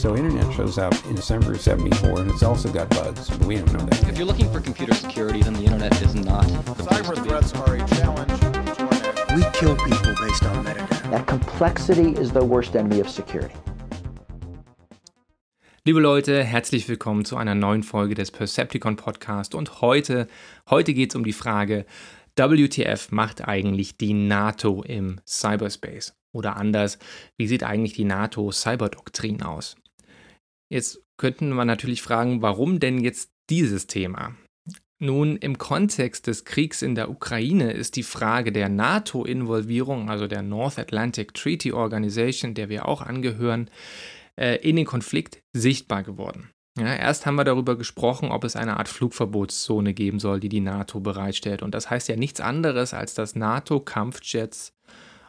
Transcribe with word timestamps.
So 0.00 0.16
internet 0.16 0.50
shows 0.54 0.78
up 0.78 0.94
in 1.10 1.14
December 1.14 1.52
of 1.52 1.60
74 1.60 2.20
and 2.20 2.30
it's 2.30 2.42
also 2.42 2.72
got 2.72 2.88
bugs, 2.88 3.28
but 3.28 3.46
we 3.46 3.56
don't 3.56 3.70
know 3.70 3.84
that. 3.84 4.08
If 4.08 4.16
you're 4.16 4.26
looking 4.26 4.50
for 4.50 4.58
computer 4.58 4.94
security, 4.94 5.42
then 5.42 5.52
the 5.52 5.64
internet 5.64 5.92
is 6.00 6.14
not. 6.14 6.46
Cyber 6.88 7.22
threats 7.22 7.52
are 7.52 7.74
a 7.74 7.86
challenge 7.86 8.32
We 9.36 9.42
kill 9.52 9.76
people 9.76 10.14
based 10.18 10.42
on 10.44 10.64
metadata. 10.64 11.10
That 11.10 11.26
complexity 11.26 12.12
is 12.18 12.32
the 12.32 12.42
worst 12.42 12.74
enemy 12.76 13.00
of 13.00 13.10
security. 13.10 13.54
Liebe 15.84 16.00
Leute, 16.00 16.44
herzlich 16.44 16.88
willkommen 16.88 17.26
zu 17.26 17.36
einer 17.36 17.54
neuen 17.54 17.82
Folge 17.82 18.14
des 18.14 18.30
Percepticon 18.30 18.96
Podcast 18.96 19.54
und 19.54 19.82
heute, 19.82 20.28
heute 20.70 20.94
geht 20.94 21.10
es 21.10 21.16
um 21.16 21.24
die 21.24 21.34
Frage, 21.34 21.84
WTF 22.36 23.12
macht 23.12 23.46
eigentlich 23.46 23.98
die 23.98 24.14
NATO 24.14 24.82
im 24.82 25.20
Cyberspace? 25.26 26.14
Oder 26.32 26.56
anders, 26.56 26.98
wie 27.36 27.48
sieht 27.48 27.64
eigentlich 27.64 27.92
die 27.92 28.04
NATO-Cyberdoktrin 28.04 29.42
aus? 29.42 29.76
Jetzt 30.70 31.02
könnten 31.16 31.52
wir 31.54 31.64
natürlich 31.64 32.00
fragen, 32.00 32.42
warum 32.42 32.78
denn 32.80 33.00
jetzt 33.00 33.30
dieses 33.50 33.86
Thema? 33.86 34.36
Nun, 35.02 35.36
im 35.36 35.58
Kontext 35.58 36.26
des 36.26 36.44
Kriegs 36.44 36.82
in 36.82 36.94
der 36.94 37.10
Ukraine 37.10 37.72
ist 37.72 37.96
die 37.96 38.02
Frage 38.02 38.52
der 38.52 38.68
NATO-Involvierung, 38.68 40.10
also 40.10 40.26
der 40.26 40.42
North 40.42 40.78
Atlantic 40.78 41.34
Treaty 41.34 41.72
Organization, 41.72 42.54
der 42.54 42.68
wir 42.68 42.86
auch 42.86 43.00
angehören, 43.00 43.70
äh, 44.36 44.56
in 44.56 44.76
den 44.76 44.84
Konflikt 44.84 45.42
sichtbar 45.54 46.02
geworden. 46.02 46.50
Ja, 46.78 46.94
erst 46.94 47.26
haben 47.26 47.34
wir 47.34 47.44
darüber 47.44 47.76
gesprochen, 47.76 48.30
ob 48.30 48.44
es 48.44 48.56
eine 48.56 48.76
Art 48.76 48.88
Flugverbotszone 48.88 49.92
geben 49.92 50.20
soll, 50.20 50.38
die 50.38 50.48
die 50.48 50.60
NATO 50.60 51.00
bereitstellt. 51.00 51.62
Und 51.62 51.74
das 51.74 51.90
heißt 51.90 52.08
ja 52.08 52.16
nichts 52.16 52.40
anderes, 52.40 52.94
als 52.94 53.14
dass 53.14 53.34
NATO-Kampfjets 53.34 54.72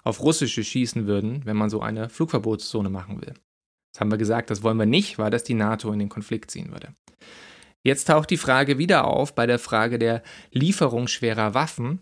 auf 0.04 0.22
russische 0.22 0.64
schießen 0.64 1.08
würden, 1.08 1.46
wenn 1.46 1.58
man 1.58 1.70
so 1.70 1.82
eine 1.82 2.10
Flugverbotszone 2.10 2.90
machen 2.90 3.22
will. 3.22 3.34
Haben 4.02 4.10
wir 4.10 4.18
gesagt, 4.18 4.50
das 4.50 4.64
wollen 4.64 4.78
wir 4.78 4.88
nicht, 4.88 5.20
weil 5.20 5.30
das 5.30 5.44
die 5.44 5.54
NATO 5.54 5.94
in 5.94 6.00
den 6.00 6.10
Konflikt 6.10 6.50
ziehen 6.50 6.72
würde. 6.72 6.96
Jetzt 7.84 8.06
taucht 8.06 8.32
die 8.32 8.38
Frage 8.38 8.80
wieder 8.80 9.06
auf 9.06 9.36
bei 9.36 9.46
der 9.46 9.60
Frage 9.60 10.00
der 10.00 10.24
Lieferung 10.50 11.08
schwerer 11.08 11.54
Waffen 11.54 12.02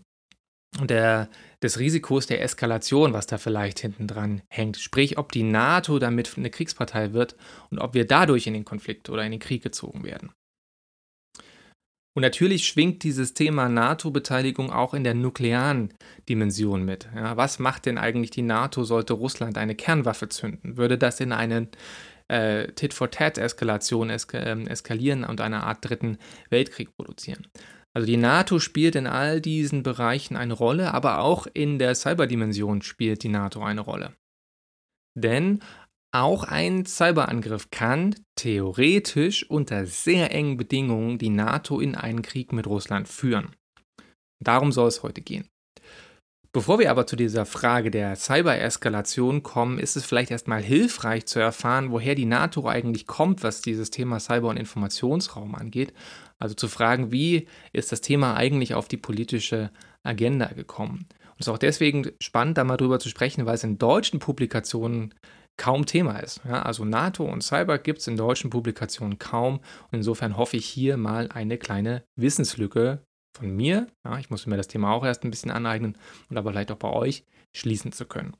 und 0.78 0.88
der, 0.88 1.28
des 1.62 1.78
Risikos 1.78 2.26
der 2.26 2.42
Eskalation, 2.42 3.12
was 3.12 3.26
da 3.26 3.36
vielleicht 3.36 3.80
hinten 3.80 4.06
dran 4.06 4.40
hängt. 4.48 4.78
Sprich, 4.78 5.18
ob 5.18 5.30
die 5.30 5.42
NATO 5.42 5.98
damit 5.98 6.38
eine 6.38 6.48
Kriegspartei 6.48 7.12
wird 7.12 7.36
und 7.70 7.78
ob 7.80 7.92
wir 7.92 8.06
dadurch 8.06 8.46
in 8.46 8.54
den 8.54 8.64
Konflikt 8.64 9.10
oder 9.10 9.22
in 9.24 9.32
den 9.32 9.40
Krieg 9.40 9.62
gezogen 9.62 10.02
werden. 10.02 10.32
Und 12.14 12.22
natürlich 12.22 12.66
schwingt 12.66 13.04
dieses 13.04 13.34
Thema 13.34 13.68
NATO-Beteiligung 13.68 14.72
auch 14.72 14.94
in 14.94 15.04
der 15.04 15.14
nuklearen 15.14 15.94
Dimension 16.28 16.84
mit. 16.84 17.08
Ja, 17.14 17.36
was 17.36 17.60
macht 17.60 17.86
denn 17.86 17.98
eigentlich 17.98 18.30
die 18.30 18.42
NATO, 18.42 18.82
sollte 18.82 19.12
Russland 19.12 19.56
eine 19.56 19.76
Kernwaffe 19.76 20.28
zünden? 20.28 20.76
Würde 20.76 20.98
das 20.98 21.20
in 21.20 21.32
eine 21.32 21.68
äh, 22.26 22.66
Tit-for-Tat-Eskalation 22.72 24.10
esk 24.10 24.34
äh, 24.34 24.64
eskalieren 24.64 25.24
und 25.24 25.40
eine 25.40 25.62
Art 25.62 25.88
dritten 25.88 26.18
Weltkrieg 26.48 26.96
produzieren? 26.96 27.46
Also 27.94 28.06
die 28.06 28.16
NATO 28.16 28.58
spielt 28.58 28.96
in 28.96 29.06
all 29.06 29.40
diesen 29.40 29.82
Bereichen 29.82 30.36
eine 30.36 30.54
Rolle, 30.54 30.94
aber 30.94 31.20
auch 31.20 31.46
in 31.52 31.78
der 31.78 31.94
Cyberdimension 31.94 32.82
spielt 32.82 33.22
die 33.22 33.28
NATO 33.28 33.62
eine 33.62 33.80
Rolle. 33.80 34.14
Denn 35.16 35.60
auch 36.12 36.44
ein 36.44 36.86
Cyberangriff 36.86 37.70
kann 37.70 38.14
theoretisch 38.36 39.48
unter 39.48 39.86
sehr 39.86 40.32
engen 40.34 40.56
Bedingungen 40.56 41.18
die 41.18 41.30
NATO 41.30 41.80
in 41.80 41.94
einen 41.94 42.22
Krieg 42.22 42.52
mit 42.52 42.66
Russland 42.66 43.08
führen. 43.08 43.54
Darum 44.42 44.72
soll 44.72 44.88
es 44.88 45.02
heute 45.02 45.20
gehen. 45.20 45.46
Bevor 46.52 46.80
wir 46.80 46.90
aber 46.90 47.06
zu 47.06 47.14
dieser 47.14 47.46
Frage 47.46 47.92
der 47.92 48.16
Cyber-Eskalation 48.16 49.44
kommen, 49.44 49.78
ist 49.78 49.94
es 49.94 50.04
vielleicht 50.04 50.32
erstmal 50.32 50.60
hilfreich 50.60 51.26
zu 51.26 51.38
erfahren, 51.38 51.92
woher 51.92 52.16
die 52.16 52.24
NATO 52.24 52.66
eigentlich 52.66 53.06
kommt, 53.06 53.44
was 53.44 53.62
dieses 53.62 53.90
Thema 53.90 54.18
Cyber- 54.18 54.48
und 54.48 54.56
Informationsraum 54.56 55.54
angeht. 55.54 55.92
Also 56.40 56.56
zu 56.56 56.66
fragen, 56.66 57.12
wie 57.12 57.46
ist 57.72 57.92
das 57.92 58.00
Thema 58.00 58.34
eigentlich 58.34 58.74
auf 58.74 58.88
die 58.88 58.96
politische 58.96 59.70
Agenda 60.02 60.46
gekommen. 60.46 61.06
Und 61.10 61.36
es 61.38 61.46
ist 61.46 61.52
auch 61.52 61.58
deswegen 61.58 62.10
spannend, 62.20 62.58
da 62.58 62.64
mal 62.64 62.76
drüber 62.76 62.98
zu 62.98 63.08
sprechen, 63.10 63.46
weil 63.46 63.54
es 63.54 63.62
in 63.62 63.78
deutschen 63.78 64.18
Publikationen 64.18 65.14
kaum 65.56 65.86
Thema 65.86 66.18
ist. 66.18 66.40
Ja, 66.44 66.62
also 66.62 66.84
NATO 66.84 67.24
und 67.24 67.42
Cyber 67.42 67.78
gibt 67.78 68.00
es 68.00 68.06
in 68.06 68.16
deutschen 68.16 68.50
Publikationen 68.50 69.18
kaum. 69.18 69.56
Und 69.56 69.98
insofern 69.98 70.36
hoffe 70.36 70.56
ich 70.56 70.66
hier 70.66 70.96
mal 70.96 71.28
eine 71.32 71.58
kleine 71.58 72.04
Wissenslücke 72.16 73.04
von 73.36 73.54
mir, 73.54 73.86
ja, 74.04 74.18
ich 74.18 74.30
muss 74.30 74.46
mir 74.46 74.56
das 74.56 74.68
Thema 74.68 74.92
auch 74.92 75.04
erst 75.04 75.24
ein 75.24 75.30
bisschen 75.30 75.50
aneignen 75.50 75.96
und 76.28 76.36
aber 76.36 76.50
vielleicht 76.50 76.72
auch 76.72 76.76
bei 76.76 76.90
euch 76.90 77.24
schließen 77.54 77.92
zu 77.92 78.06
können. 78.06 78.36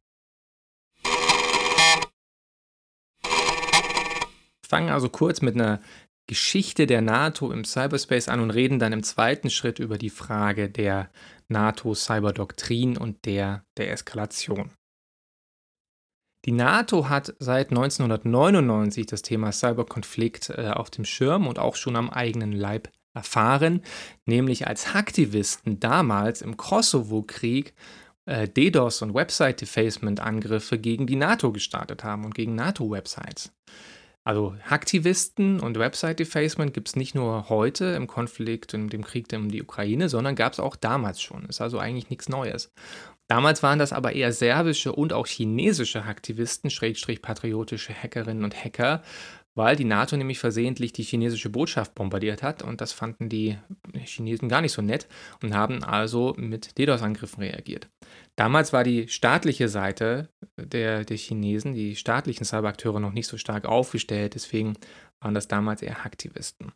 Fangen 4.67 4.91
also 4.91 5.09
kurz 5.09 5.43
mit 5.43 5.55
einer 5.55 5.81
Geschichte 6.29 6.87
der 6.87 7.01
NATO 7.01 7.51
im 7.51 7.65
Cyberspace 7.65 8.29
an 8.29 8.41
und 8.41 8.51
reden 8.51 8.79
dann 8.79 8.93
im 8.93 9.03
zweiten 9.03 9.51
Schritt 9.51 9.81
über 9.81 9.99
die 9.99 10.11
Frage 10.11 10.71
der 10.71 11.11
NATO-Cyberdoktrin 11.49 12.97
und 12.97 13.25
der 13.27 13.65
der 13.77 13.91
Eskalation. 13.91 14.71
Die 16.47 16.53
NATO 16.53 17.09
hat 17.09 17.35
seit 17.39 17.71
1999 17.71 19.07
das 19.07 19.23
Thema 19.23 19.53
Cyberkonflikt 19.53 20.51
äh, 20.51 20.71
auf 20.71 20.91
dem 20.91 21.05
Schirm 21.05 21.47
und 21.47 21.59
auch 21.59 21.77
schon 21.77 21.97
am 21.97 22.09
eigenen 22.09 22.53
Leib 22.53 22.91
erfahren, 23.15 23.83
nämlich 24.25 24.67
als 24.67 24.95
Hacktivisten 24.95 25.81
damals 25.81 26.43
im 26.43 26.57
Kosovo-Krieg 26.57 27.75
äh, 28.25 28.49
DDoS 28.49 29.03
und 29.03 29.15
Website-Defacement-Angriffe 29.15 30.79
gegen 30.79 31.07
die 31.07 31.17
NATO 31.17 31.53
gestartet 31.53 32.05
haben 32.05 32.25
und 32.25 32.35
gegen 32.35 32.55
NATO-Websites. 32.55 33.53
Also 34.23 34.55
Hacktivisten 34.63 35.61
und 35.61 35.79
Website-Defacement 35.79 36.73
gibt 36.75 36.89
es 36.89 36.97
nicht 36.97 37.15
nur 37.15 37.49
heute 37.49 37.87
im 37.87 38.07
Konflikt 38.07 38.75
und 38.75 38.93
dem 38.93 39.03
Krieg 39.03 39.27
um 39.35 39.51
die 39.51 39.63
Ukraine, 39.63 40.09
sondern 40.09 40.37
gab 40.37 40.53
es 40.53 40.61
auch 40.61 40.77
damals 40.77 41.23
schon. 41.23 41.47
Ist 41.47 41.61
also 41.61 41.79
eigentlich 41.79 42.11
nichts 42.11 42.29
Neues. 42.29 42.71
Damals 43.31 43.63
waren 43.63 43.79
das 43.79 43.93
aber 43.93 44.13
eher 44.13 44.33
serbische 44.33 44.93
und 44.93 45.13
auch 45.13 45.29
chinesische 45.29 46.03
Aktivisten, 46.03 46.69
schrägstrich 46.69 47.23
patriotische 47.23 47.95
Hackerinnen 47.95 48.43
und 48.43 48.57
Hacker, 48.57 49.05
weil 49.55 49.77
die 49.77 49.85
NATO 49.85 50.17
nämlich 50.17 50.41
versehentlich 50.41 50.93
die 50.93 51.05
chinesische 51.05 51.49
Botschaft 51.49 51.95
bombardiert 51.95 52.43
hat 52.43 52.65
und 52.65 52.81
das 52.81 52.93
fanden 52.93 53.29
die 53.29 53.57
Chinesen 53.95 54.49
gar 54.49 54.63
nicht 54.63 54.73
so 54.73 54.83
nett 54.83 55.07
und 55.45 55.55
haben 55.55 55.85
also 55.85 56.35
mit 56.39 56.77
DDoS-Angriffen 56.77 57.45
reagiert. 57.45 57.89
Damals 58.35 58.73
war 58.73 58.83
die 58.83 59.07
staatliche 59.07 59.69
Seite 59.69 60.29
der, 60.57 61.05
der 61.05 61.17
Chinesen, 61.17 61.73
die 61.73 61.95
staatlichen 61.95 62.45
Cyberakteure 62.45 62.99
noch 62.99 63.13
nicht 63.13 63.29
so 63.29 63.37
stark 63.37 63.65
aufgestellt, 63.65 64.35
deswegen 64.35 64.75
waren 65.21 65.35
das 65.35 65.47
damals 65.47 65.83
eher 65.83 66.03
Hacktivisten. 66.03 66.73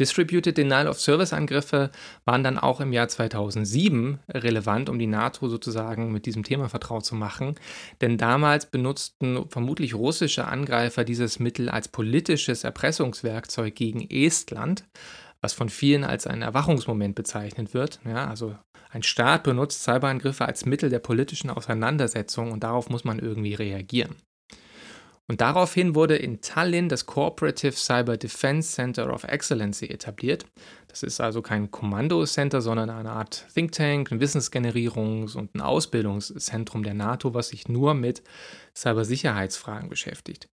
Distributed 0.00 0.58
Denial 0.58 0.88
of 0.88 1.00
Service 1.00 1.32
Angriffe 1.32 1.90
waren 2.24 2.42
dann 2.42 2.58
auch 2.58 2.80
im 2.80 2.92
Jahr 2.92 3.08
2007 3.08 4.18
relevant, 4.28 4.88
um 4.88 4.98
die 4.98 5.06
NATO 5.06 5.48
sozusagen 5.48 6.10
mit 6.10 6.26
diesem 6.26 6.42
Thema 6.42 6.68
vertraut 6.68 7.04
zu 7.04 7.14
machen. 7.14 7.54
Denn 8.00 8.18
damals 8.18 8.66
benutzten 8.66 9.48
vermutlich 9.48 9.94
russische 9.94 10.46
Angreifer 10.46 11.04
dieses 11.04 11.38
Mittel 11.38 11.68
als 11.68 11.88
politisches 11.88 12.64
Erpressungswerkzeug 12.64 13.74
gegen 13.74 14.08
Estland, 14.10 14.84
was 15.40 15.52
von 15.52 15.68
vielen 15.68 16.02
als 16.02 16.26
ein 16.26 16.42
Erwachungsmoment 16.42 17.14
bezeichnet 17.14 17.72
wird. 17.72 18.00
Ja, 18.04 18.26
also 18.26 18.56
ein 18.90 19.02
Staat 19.02 19.44
benutzt 19.44 19.84
Cyberangriffe 19.84 20.44
als 20.44 20.66
Mittel 20.66 20.90
der 20.90 21.00
politischen 21.00 21.50
Auseinandersetzung 21.50 22.50
und 22.50 22.64
darauf 22.64 22.90
muss 22.90 23.04
man 23.04 23.18
irgendwie 23.18 23.54
reagieren. 23.54 24.16
Und 25.30 25.40
daraufhin 25.40 25.94
wurde 25.94 26.16
in 26.16 26.42
Tallinn 26.42 26.90
das 26.90 27.06
Cooperative 27.06 27.72
Cyber 27.72 28.18
Defense 28.18 28.72
Center 28.72 29.12
of 29.12 29.24
Excellency 29.24 29.86
etabliert. 29.86 30.44
Das 30.88 31.02
ist 31.02 31.18
also 31.20 31.40
kein 31.40 31.70
Kommandocenter, 31.70 32.60
sondern 32.60 32.90
eine 32.90 33.10
Art 33.10 33.46
Think 33.54 33.72
Tank, 33.72 34.12
ein 34.12 34.20
Wissensgenerierungs- 34.20 35.34
und 35.34 35.54
ein 35.54 35.62
Ausbildungszentrum 35.62 36.82
der 36.82 36.94
NATO, 36.94 37.32
was 37.32 37.48
sich 37.48 37.68
nur 37.68 37.94
mit 37.94 38.22
Cybersicherheitsfragen 38.76 39.88
beschäftigt. 39.88 40.48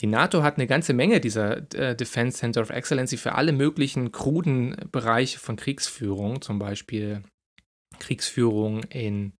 Die 0.00 0.06
NATO 0.06 0.42
hat 0.42 0.56
eine 0.56 0.66
ganze 0.66 0.94
Menge 0.94 1.20
dieser 1.20 1.72
äh, 1.74 1.94
Defense 1.96 2.38
Center 2.38 2.60
of 2.62 2.70
Excellency 2.70 3.16
für 3.16 3.34
alle 3.34 3.52
möglichen 3.52 4.12
kruden 4.12 4.76
Bereiche 4.90 5.38
von 5.38 5.56
Kriegsführung, 5.56 6.40
zum 6.42 6.58
Beispiel 6.58 7.22
Kriegsführung 7.98 8.82
in 8.84 9.32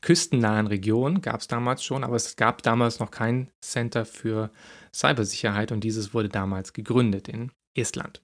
küstennahen 0.00 0.66
Region 0.66 1.20
gab 1.20 1.40
es 1.40 1.48
damals 1.48 1.84
schon, 1.84 2.04
aber 2.04 2.16
es 2.16 2.36
gab 2.36 2.62
damals 2.62 2.98
noch 2.98 3.10
kein 3.10 3.50
Center 3.60 4.04
für 4.04 4.50
Cybersicherheit 4.94 5.72
und 5.72 5.82
dieses 5.84 6.14
wurde 6.14 6.28
damals 6.28 6.72
gegründet 6.72 7.28
in 7.28 7.52
Estland. 7.74 8.22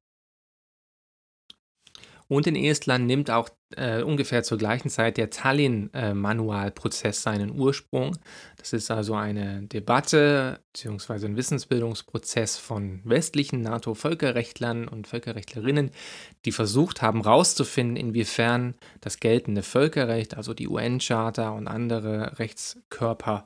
Und 2.28 2.46
in 2.46 2.56
Estland 2.56 3.06
nimmt 3.06 3.30
auch 3.30 3.50
äh, 3.76 4.02
ungefähr 4.02 4.42
zur 4.42 4.58
gleichen 4.58 4.88
Zeit 4.88 5.16
der 5.16 5.30
Tallinn-Manualprozess 5.30 7.22
seinen 7.22 7.50
Ursprung. 7.50 8.16
Das 8.56 8.72
ist 8.72 8.90
also 8.90 9.14
eine 9.14 9.62
Debatte 9.62 10.60
bzw. 10.72 11.26
ein 11.26 11.36
Wissensbildungsprozess 11.36 12.58
von 12.58 13.00
westlichen 13.04 13.60
NATO-Völkerrechtlern 13.62 14.88
und 14.88 15.06
Völkerrechtlerinnen, 15.06 15.90
die 16.44 16.52
versucht 16.52 17.02
haben 17.02 17.22
herauszufinden, 17.22 17.96
inwiefern 17.96 18.74
das 19.00 19.20
geltende 19.20 19.62
Völkerrecht, 19.62 20.36
also 20.36 20.54
die 20.54 20.68
UN-Charta 20.68 21.50
und 21.50 21.68
andere 21.68 22.38
Rechtskörper, 22.38 23.44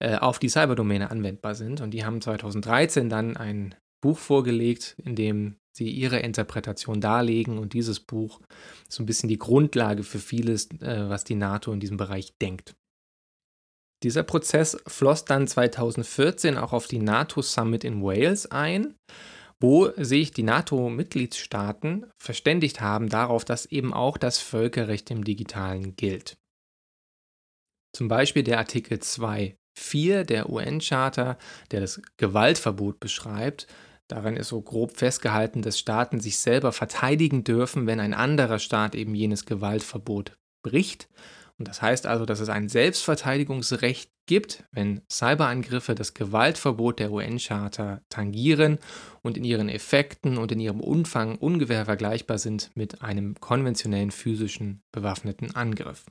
äh, 0.00 0.16
auf 0.16 0.38
die 0.38 0.48
Cyberdomäne 0.48 1.10
anwendbar 1.10 1.54
sind. 1.54 1.80
Und 1.80 1.90
die 1.92 2.04
haben 2.04 2.20
2013 2.20 3.08
dann 3.08 3.36
ein 3.36 3.74
Buch 4.00 4.18
vorgelegt, 4.18 4.96
in 5.04 5.16
dem 5.16 5.56
sie 5.78 5.90
ihre 5.90 6.18
Interpretation 6.18 7.00
darlegen 7.00 7.58
und 7.58 7.72
dieses 7.72 8.00
Buch 8.00 8.40
ist 8.88 8.92
so 8.92 9.02
ein 9.02 9.06
bisschen 9.06 9.28
die 9.28 9.38
Grundlage 9.38 10.02
für 10.02 10.18
vieles, 10.18 10.70
äh, 10.80 11.08
was 11.08 11.24
die 11.24 11.36
NATO 11.36 11.72
in 11.72 11.80
diesem 11.80 11.96
Bereich 11.96 12.34
denkt. 12.40 12.74
Dieser 14.02 14.22
Prozess 14.22 14.76
floss 14.86 15.24
dann 15.24 15.48
2014 15.48 16.56
auch 16.56 16.72
auf 16.72 16.86
die 16.86 17.00
NATO-Summit 17.00 17.82
in 17.82 18.02
Wales 18.02 18.50
ein, 18.50 18.94
wo 19.60 19.90
sich 19.96 20.30
die 20.30 20.44
NATO-Mitgliedstaaten 20.44 22.06
verständigt 22.16 22.80
haben 22.80 23.08
darauf, 23.08 23.44
dass 23.44 23.66
eben 23.66 23.92
auch 23.92 24.16
das 24.16 24.38
Völkerrecht 24.38 25.10
im 25.10 25.24
Digitalen 25.24 25.96
gilt. 25.96 26.36
Zum 27.92 28.06
Beispiel 28.06 28.44
der 28.44 28.58
Artikel 28.58 28.98
2.4 28.98 30.22
der 30.22 30.48
UN-Charta, 30.48 31.36
der 31.72 31.80
das 31.80 32.00
Gewaltverbot 32.18 33.00
beschreibt, 33.00 33.66
Darin 34.08 34.36
ist 34.36 34.48
so 34.48 34.60
grob 34.62 34.96
festgehalten, 34.96 35.60
dass 35.60 35.78
Staaten 35.78 36.18
sich 36.18 36.38
selber 36.38 36.72
verteidigen 36.72 37.44
dürfen, 37.44 37.86
wenn 37.86 38.00
ein 38.00 38.14
anderer 38.14 38.58
Staat 38.58 38.94
eben 38.94 39.14
jenes 39.14 39.44
Gewaltverbot 39.44 40.38
bricht. 40.62 41.08
Und 41.58 41.68
das 41.68 41.82
heißt 41.82 42.06
also, 42.06 42.24
dass 42.24 42.40
es 42.40 42.48
ein 42.48 42.68
Selbstverteidigungsrecht 42.68 44.10
gibt, 44.26 44.64
wenn 44.72 45.02
Cyberangriffe 45.10 45.94
das 45.94 46.14
Gewaltverbot 46.14 47.00
der 47.00 47.10
UN-Charta 47.10 48.00
tangieren 48.08 48.78
und 49.22 49.36
in 49.36 49.44
ihren 49.44 49.68
Effekten 49.68 50.38
und 50.38 50.52
in 50.52 50.60
ihrem 50.60 50.80
Umfang 50.80 51.36
ungefähr 51.36 51.84
vergleichbar 51.84 52.38
sind 52.38 52.70
mit 52.74 53.02
einem 53.02 53.34
konventionellen 53.40 54.12
physischen 54.12 54.82
bewaffneten 54.92 55.54
Angriff. 55.54 56.06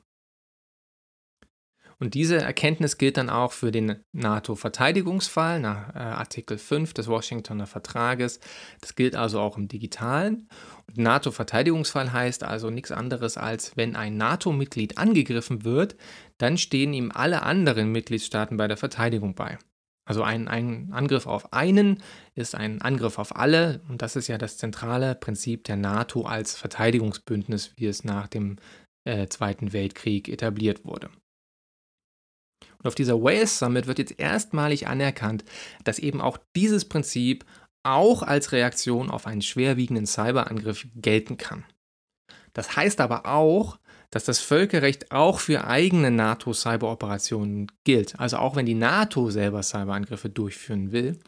Und 1.99 2.13
diese 2.13 2.37
Erkenntnis 2.37 2.99
gilt 2.99 3.17
dann 3.17 3.29
auch 3.29 3.51
für 3.51 3.71
den 3.71 4.03
NATO-Verteidigungsfall 4.11 5.59
nach 5.59 5.95
äh, 5.95 5.99
Artikel 5.99 6.59
5 6.59 6.93
des 6.93 7.07
Washingtoner 7.07 7.65
Vertrages. 7.65 8.39
Das 8.81 8.93
gilt 8.93 9.15
also 9.15 9.39
auch 9.39 9.57
im 9.57 9.67
digitalen. 9.67 10.47
NATO-Verteidigungsfall 10.95 12.13
heißt 12.13 12.43
also 12.43 12.69
nichts 12.69 12.91
anderes 12.91 13.37
als, 13.37 13.75
wenn 13.77 13.95
ein 13.95 14.15
NATO-Mitglied 14.15 14.99
angegriffen 14.99 15.65
wird, 15.65 15.95
dann 16.37 16.57
stehen 16.57 16.93
ihm 16.93 17.11
alle 17.11 17.41
anderen 17.41 17.91
Mitgliedstaaten 17.91 18.57
bei 18.57 18.67
der 18.67 18.77
Verteidigung 18.77 19.33
bei. 19.33 19.57
Also 20.05 20.23
ein, 20.23 20.47
ein, 20.47 20.93
Angriff 20.93 21.27
auf 21.27 21.51
einen 21.51 22.01
ist 22.33 22.55
ein 22.55 22.81
Angriff 22.81 23.19
auf 23.19 23.35
alle 23.35 23.81
und 23.89 24.01
das 24.01 24.15
ist 24.15 24.27
ja 24.27 24.37
das 24.37 24.57
zentrale 24.57 25.15
Prinzip 25.15 25.65
der 25.65 25.75
NATO 25.75 26.21
als 26.21 26.55
Verteidigungsbündnis, 26.55 27.73
wie 27.75 27.87
es 27.87 28.05
nach 28.05 28.27
dem 28.27 28.55
äh, 29.03 29.27
Zweiten 29.27 29.73
Weltkrieg 29.73 30.29
etabliert 30.29 30.85
wurde. 30.85 31.09
Und 32.79 32.87
auf 32.87 32.95
dieser 32.95 33.21
Wales 33.21 33.59
Summit 33.59 33.87
wird 33.87 33.99
jetzt 33.99 34.19
erstmalig 34.19 34.87
anerkannt, 34.87 35.43
dass 35.83 35.99
eben 35.99 36.21
auch 36.21 36.37
dieses 36.55 36.85
Prinzip 36.85 37.45
auch 37.83 38.21
als 38.21 38.51
Reaktion 38.51 39.09
auf 39.09 39.27
einen 39.27 39.41
schwerwiegenden 39.41 40.05
Cyberangriff 40.05 40.87
gelten 40.95 41.37
kann. 41.37 41.63
Das 42.53 42.75
heißt 42.75 43.01
aber 43.01 43.25
auch, 43.25 43.77
dass 44.09 44.23
das 44.23 44.39
Völkerrecht 44.39 45.11
auch 45.11 45.39
für 45.39 45.65
eigene 45.65 46.11
NATO-Cyberoperationen 46.11 47.67
gilt. 47.83 48.19
Also 48.19 48.37
auch 48.37 48.55
wenn 48.55 48.65
die 48.65 48.73
NATO 48.73 49.29
selber 49.29 49.63
Cyberangriffe 49.63 50.29
durchführen 50.29 50.91
will, 50.91 51.19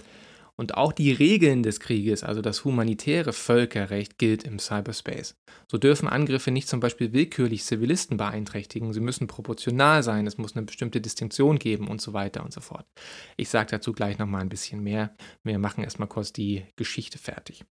und 0.60 0.76
auch 0.76 0.92
die 0.92 1.14
Regeln 1.14 1.64
des 1.64 1.80
Krieges, 1.80 2.22
also 2.22 2.42
das 2.42 2.66
humanitäre 2.66 3.32
Völkerrecht, 3.32 4.18
gilt 4.18 4.44
im 4.44 4.60
Cyberspace. 4.60 5.38
So 5.72 5.78
dürfen 5.78 6.10
Angriffe 6.10 6.52
nicht 6.52 6.68
zum 6.68 6.82
Beispiel 6.82 7.14
willkürlich 7.14 7.64
Zivilisten 7.64 8.18
beeinträchtigen, 8.18 8.92
sie 8.92 9.00
müssen 9.00 9.28
proportional 9.28 10.04
sein, 10.04 10.28
es 10.28 10.38
muss 10.38 10.58
eine 10.58 10.66
bestimmte 10.66 11.00
Distinktion 11.00 11.60
geben 11.60 11.88
und 11.88 12.02
so 12.02 12.12
weiter 12.12 12.44
und 12.44 12.52
so 12.52 12.60
fort. 12.60 12.86
Ich 13.38 13.48
sage 13.48 13.72
dazu 13.72 13.94
gleich 13.94 14.20
nochmal 14.20 14.42
ein 14.42 14.50
bisschen 14.50 14.84
mehr. 14.84 15.16
Wir 15.44 15.60
machen 15.60 15.86
erstmal 15.86 16.10
kurz 16.10 16.34
die 16.34 16.66
Geschichte 16.76 17.20
fertig. 17.20 17.64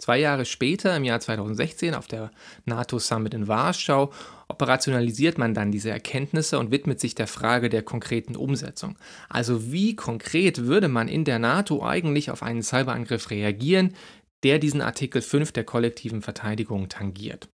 Zwei 0.00 0.18
Jahre 0.18 0.46
später, 0.46 0.96
im 0.96 1.04
Jahr 1.04 1.20
2016, 1.20 1.94
auf 1.94 2.06
der 2.06 2.30
NATO-Summit 2.64 3.34
in 3.34 3.48
Warschau, 3.48 4.10
operationalisiert 4.48 5.36
man 5.36 5.52
dann 5.52 5.70
diese 5.70 5.90
Erkenntnisse 5.90 6.58
und 6.58 6.70
widmet 6.70 6.98
sich 7.00 7.14
der 7.14 7.26
Frage 7.26 7.68
der 7.68 7.82
konkreten 7.82 8.34
Umsetzung. 8.34 8.96
Also 9.28 9.72
wie 9.72 9.94
konkret 9.96 10.64
würde 10.64 10.88
man 10.88 11.06
in 11.06 11.26
der 11.26 11.38
NATO 11.38 11.84
eigentlich 11.84 12.30
auf 12.30 12.42
einen 12.42 12.62
Cyberangriff 12.62 13.28
reagieren, 13.28 13.94
der 14.42 14.58
diesen 14.58 14.80
Artikel 14.80 15.20
5 15.20 15.52
der 15.52 15.64
kollektiven 15.64 16.22
Verteidigung 16.22 16.88
tangiert? 16.88 17.50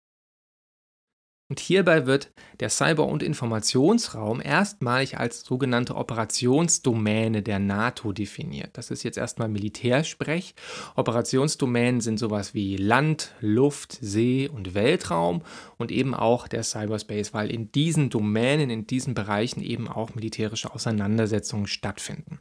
Und 1.49 1.59
hierbei 1.59 2.05
wird 2.05 2.31
der 2.61 2.69
Cyber- 2.69 3.07
und 3.07 3.21
Informationsraum 3.21 4.41
erstmalig 4.41 5.17
als 5.17 5.41
sogenannte 5.41 5.95
Operationsdomäne 5.95 7.43
der 7.43 7.59
NATO 7.59 8.13
definiert. 8.13 8.71
Das 8.73 8.89
ist 8.91 9.03
jetzt 9.03 9.17
erstmal 9.17 9.49
Militärsprech. 9.49 10.55
Operationsdomänen 10.95 12.01
sind 12.01 12.17
sowas 12.17 12.53
wie 12.53 12.77
Land, 12.77 13.35
Luft, 13.41 13.97
See 14.01 14.47
und 14.47 14.73
Weltraum 14.73 15.43
und 15.77 15.91
eben 15.91 16.15
auch 16.15 16.47
der 16.47 16.63
Cyberspace, 16.63 17.33
weil 17.33 17.51
in 17.51 17.71
diesen 17.71 18.09
Domänen, 18.09 18.69
in 18.69 18.87
diesen 18.87 19.13
Bereichen 19.13 19.61
eben 19.61 19.89
auch 19.89 20.15
militärische 20.15 20.73
Auseinandersetzungen 20.73 21.67
stattfinden. 21.67 22.39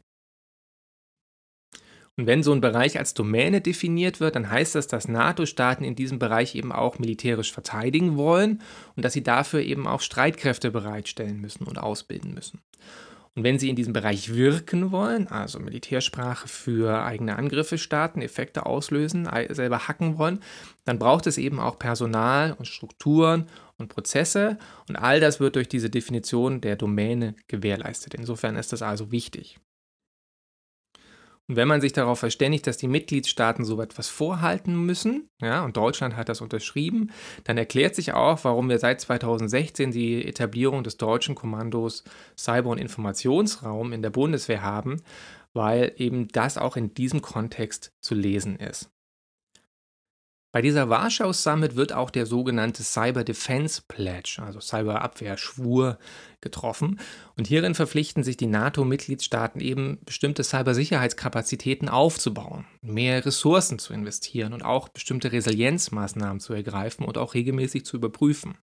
Und 2.22 2.28
wenn 2.28 2.44
so 2.44 2.52
ein 2.52 2.60
Bereich 2.60 3.00
als 3.00 3.14
Domäne 3.14 3.60
definiert 3.60 4.20
wird, 4.20 4.36
dann 4.36 4.48
heißt 4.48 4.76
das, 4.76 4.86
dass 4.86 5.08
NATO-Staaten 5.08 5.82
in 5.82 5.96
diesem 5.96 6.20
Bereich 6.20 6.54
eben 6.54 6.70
auch 6.70 7.00
militärisch 7.00 7.52
verteidigen 7.52 8.16
wollen 8.16 8.62
und 8.94 9.04
dass 9.04 9.12
sie 9.12 9.24
dafür 9.24 9.60
eben 9.60 9.88
auch 9.88 10.00
Streitkräfte 10.00 10.70
bereitstellen 10.70 11.40
müssen 11.40 11.64
und 11.64 11.80
ausbilden 11.80 12.32
müssen. 12.32 12.60
Und 13.34 13.42
wenn 13.42 13.58
sie 13.58 13.68
in 13.68 13.74
diesem 13.74 13.92
Bereich 13.92 14.32
wirken 14.36 14.92
wollen, 14.92 15.26
also 15.26 15.58
Militärsprache 15.58 16.46
für 16.46 17.02
eigene 17.02 17.34
Angriffe 17.34 17.76
starten, 17.76 18.22
Effekte 18.22 18.66
auslösen, 18.66 19.28
selber 19.48 19.88
hacken 19.88 20.16
wollen, 20.16 20.38
dann 20.84 21.00
braucht 21.00 21.26
es 21.26 21.38
eben 21.38 21.58
auch 21.58 21.76
Personal 21.76 22.52
und 22.52 22.68
Strukturen 22.68 23.48
und 23.78 23.88
Prozesse 23.88 24.58
und 24.88 24.94
all 24.94 25.18
das 25.18 25.40
wird 25.40 25.56
durch 25.56 25.68
diese 25.68 25.90
Definition 25.90 26.60
der 26.60 26.76
Domäne 26.76 27.34
gewährleistet. 27.48 28.14
Insofern 28.14 28.54
ist 28.54 28.72
das 28.72 28.82
also 28.82 29.10
wichtig. 29.10 29.58
Und 31.52 31.56
wenn 31.56 31.68
man 31.68 31.82
sich 31.82 31.92
darauf 31.92 32.18
verständigt, 32.18 32.66
dass 32.66 32.78
die 32.78 32.88
Mitgliedstaaten 32.88 33.66
so 33.66 33.78
etwas 33.82 34.08
vorhalten 34.08 34.74
müssen, 34.86 35.28
ja, 35.38 35.62
und 35.62 35.76
Deutschland 35.76 36.16
hat 36.16 36.30
das 36.30 36.40
unterschrieben, 36.40 37.10
dann 37.44 37.58
erklärt 37.58 37.94
sich 37.94 38.14
auch, 38.14 38.42
warum 38.44 38.70
wir 38.70 38.78
seit 38.78 39.02
2016 39.02 39.90
die 39.90 40.26
Etablierung 40.26 40.82
des 40.82 40.96
deutschen 40.96 41.34
Kommandos 41.34 42.04
Cyber- 42.38 42.70
und 42.70 42.78
Informationsraum 42.78 43.92
in 43.92 44.00
der 44.00 44.08
Bundeswehr 44.08 44.62
haben, 44.62 45.02
weil 45.52 45.92
eben 45.98 46.28
das 46.28 46.56
auch 46.56 46.78
in 46.78 46.94
diesem 46.94 47.20
Kontext 47.20 47.92
zu 48.00 48.14
lesen 48.14 48.56
ist. 48.56 48.88
Bei 50.52 50.60
dieser 50.60 50.90
Warschau 50.90 51.32
Summit 51.32 51.76
wird 51.76 51.94
auch 51.94 52.10
der 52.10 52.26
sogenannte 52.26 52.82
Cyber 52.82 53.24
Defense 53.24 53.80
Pledge, 53.88 54.36
also 54.44 54.60
Cyberabwehrschwur, 54.60 55.98
getroffen. 56.42 57.00
Und 57.38 57.46
hierin 57.46 57.74
verpflichten 57.74 58.22
sich 58.22 58.36
die 58.36 58.48
NATO-Mitgliedstaaten 58.48 59.62
eben, 59.62 60.00
bestimmte 60.04 60.44
Cybersicherheitskapazitäten 60.44 61.88
aufzubauen, 61.88 62.66
mehr 62.82 63.24
Ressourcen 63.24 63.78
zu 63.78 63.94
investieren 63.94 64.52
und 64.52 64.62
auch 64.62 64.90
bestimmte 64.90 65.32
Resilienzmaßnahmen 65.32 66.40
zu 66.40 66.52
ergreifen 66.52 67.06
und 67.06 67.16
auch 67.16 67.32
regelmäßig 67.32 67.86
zu 67.86 67.96
überprüfen. 67.96 68.58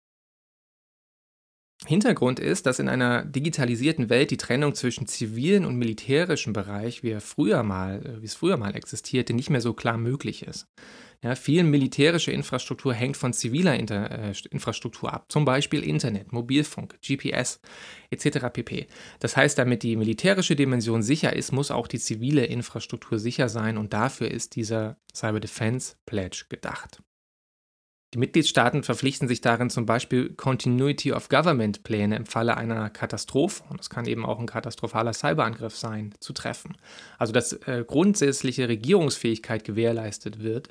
Hintergrund 1.85 2.39
ist, 2.39 2.65
dass 2.65 2.79
in 2.79 2.89
einer 2.89 3.23
digitalisierten 3.23 4.09
Welt 4.09 4.31
die 4.31 4.37
Trennung 4.37 4.73
zwischen 4.73 5.05
zivilen 5.05 5.63
und 5.63 5.75
militärischem 5.75 6.51
Bereich, 6.51 7.03
wie, 7.03 7.19
früher 7.19 7.61
mal, 7.61 8.03
äh, 8.03 8.21
wie 8.21 8.25
es 8.25 8.35
früher 8.35 8.57
mal 8.57 8.75
existierte, 8.75 9.33
nicht 9.33 9.51
mehr 9.51 9.61
so 9.61 9.73
klar 9.73 9.97
möglich 9.97 10.43
ist. 10.43 10.67
Ja, 11.23 11.35
viel 11.35 11.63
militärische 11.63 12.31
Infrastruktur 12.31 12.93
hängt 12.93 13.17
von 13.17 13.33
ziviler 13.33 13.75
Inter 13.75 14.11
äh, 14.11 14.33
Infrastruktur 14.51 15.13
ab, 15.13 15.31
zum 15.31 15.45
Beispiel 15.45 15.83
Internet, 15.83 16.31
Mobilfunk, 16.31 16.99
GPS 17.01 17.59
etc. 18.09 18.47
pp. 18.53 18.87
Das 19.19 19.35
heißt, 19.35 19.57
damit 19.57 19.83
die 19.83 19.95
militärische 19.95 20.55
Dimension 20.55 21.01
sicher 21.01 21.35
ist, 21.35 21.51
muss 21.51 21.71
auch 21.71 21.87
die 21.87 21.99
zivile 21.99 22.45
Infrastruktur 22.45 23.17
sicher 23.17 23.49
sein 23.49 23.77
und 23.77 23.93
dafür 23.93 24.29
ist 24.29 24.55
dieser 24.55 24.97
Cyber 25.13 25.39
Defense 25.39 25.95
Pledge 26.05 26.45
gedacht. 26.49 27.01
Die 28.13 28.19
Mitgliedstaaten 28.19 28.83
verpflichten 28.83 29.27
sich 29.27 29.41
darin 29.41 29.69
zum 29.69 29.85
Beispiel 29.85 30.33
Continuity 30.33 31.11
of 31.11 31.27
Government 31.27 31.83
Pläne 31.83 32.15
im 32.15 32.25
Falle 32.25 32.55
einer 32.55 32.89
Katastrophe, 32.89 33.63
und 33.69 33.79
das 33.79 33.89
kann 33.89 34.05
eben 34.05 34.25
auch 34.25 34.39
ein 34.39 34.45
katastrophaler 34.45 35.13
Cyberangriff 35.13 35.75
sein, 35.75 36.13
zu 36.19 36.31
treffen. 36.31 36.77
Also 37.17 37.33
dass 37.33 37.53
äh, 37.53 37.83
grundsätzliche 37.85 38.69
Regierungsfähigkeit 38.69 39.63
gewährleistet 39.63 40.39
wird 40.41 40.69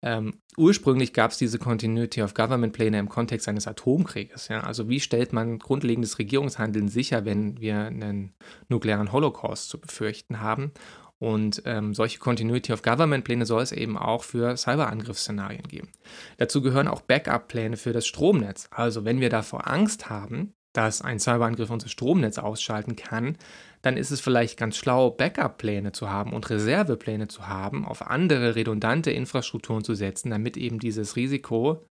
Ähm, 0.00 0.34
ursprünglich 0.56 1.12
gab 1.12 1.32
es 1.32 1.38
diese 1.38 1.58
Continuity 1.58 2.22
of 2.22 2.34
Government 2.34 2.72
Pläne 2.72 2.98
im 2.98 3.08
Kontext 3.08 3.48
eines 3.48 3.66
Atomkrieges. 3.66 4.48
Ja? 4.48 4.60
Also 4.60 4.88
wie 4.88 5.00
stellt 5.00 5.32
man 5.32 5.58
grundlegendes 5.58 6.18
Regierungshandeln 6.18 6.88
sicher, 6.88 7.24
wenn 7.24 7.60
wir 7.60 7.86
einen 7.86 8.32
nuklearen 8.68 9.10
Holocaust 9.10 9.68
zu 9.68 9.80
befürchten 9.80 10.40
haben? 10.40 10.72
Und 11.20 11.62
ähm, 11.64 11.94
solche 11.94 12.18
Continuity 12.18 12.72
of 12.72 12.82
Government 12.82 13.24
Pläne 13.24 13.44
soll 13.44 13.62
es 13.62 13.72
eben 13.72 13.98
auch 13.98 14.22
für 14.22 14.56
Cyberangriffsszenarien 14.56 15.64
geben. 15.64 15.88
Dazu 16.36 16.62
gehören 16.62 16.86
auch 16.86 17.00
Backup-Pläne 17.00 17.76
für 17.76 17.92
das 17.92 18.06
Stromnetz. 18.06 18.68
Also 18.70 19.04
wenn 19.04 19.20
wir 19.20 19.28
davor 19.28 19.68
Angst 19.68 20.08
haben, 20.08 20.54
dass 20.72 21.02
ein 21.02 21.18
Cyberangriff 21.18 21.70
unser 21.70 21.88
Stromnetz 21.88 22.38
ausschalten 22.38 22.94
kann, 22.94 23.36
dann 23.82 23.96
ist 23.96 24.10
es 24.10 24.20
vielleicht 24.20 24.56
ganz 24.56 24.76
schlau, 24.76 25.10
Backup-Pläne 25.10 25.92
zu 25.92 26.10
haben 26.10 26.32
und 26.32 26.48
Reservepläne 26.50 27.26
zu 27.26 27.48
haben, 27.48 27.84
auf 27.84 28.06
andere 28.06 28.54
redundante 28.54 29.10
Infrastrukturen 29.10 29.82
zu 29.82 29.94
setzen, 29.94 30.30
damit 30.30 30.56
eben 30.56 30.78
dieses 30.78 31.16
Risiko 31.16 31.84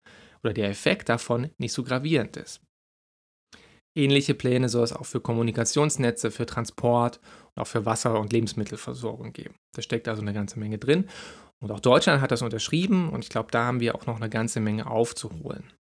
oder 0.43 0.53
der 0.53 0.69
Effekt 0.69 1.09
davon 1.09 1.49
nicht 1.57 1.73
so 1.73 1.83
gravierend 1.83 2.37
ist. 2.37 2.61
Ähnliche 3.97 4.35
Pläne 4.35 4.69
soll 4.69 4.83
es 4.83 4.93
auch 4.93 5.05
für 5.05 5.19
Kommunikationsnetze, 5.19 6.29
für 6.29 6.45
Transport 6.45 7.19
und 7.55 7.61
auch 7.61 7.67
für 7.67 7.85
Wasser- 7.85 8.19
und 8.19 8.31
Lebensmittelversorgung 8.31 9.33
geben. 9.33 9.55
Da 9.73 9.81
steckt 9.81 10.07
also 10.07 10.21
eine 10.21 10.33
ganze 10.33 10.59
Menge 10.59 10.77
drin. 10.77 11.09
Und 11.59 11.71
auch 11.71 11.79
Deutschland 11.79 12.21
hat 12.21 12.31
das 12.31 12.43
unterschrieben 12.43 13.09
und 13.09 13.23
ich 13.23 13.29
glaube, 13.29 13.49
da 13.51 13.65
haben 13.65 13.79
wir 13.79 13.95
auch 13.95 14.05
noch 14.05 14.17
eine 14.17 14.29
ganze 14.29 14.59
Menge 14.59 14.85
aufzuholen. 14.85 15.73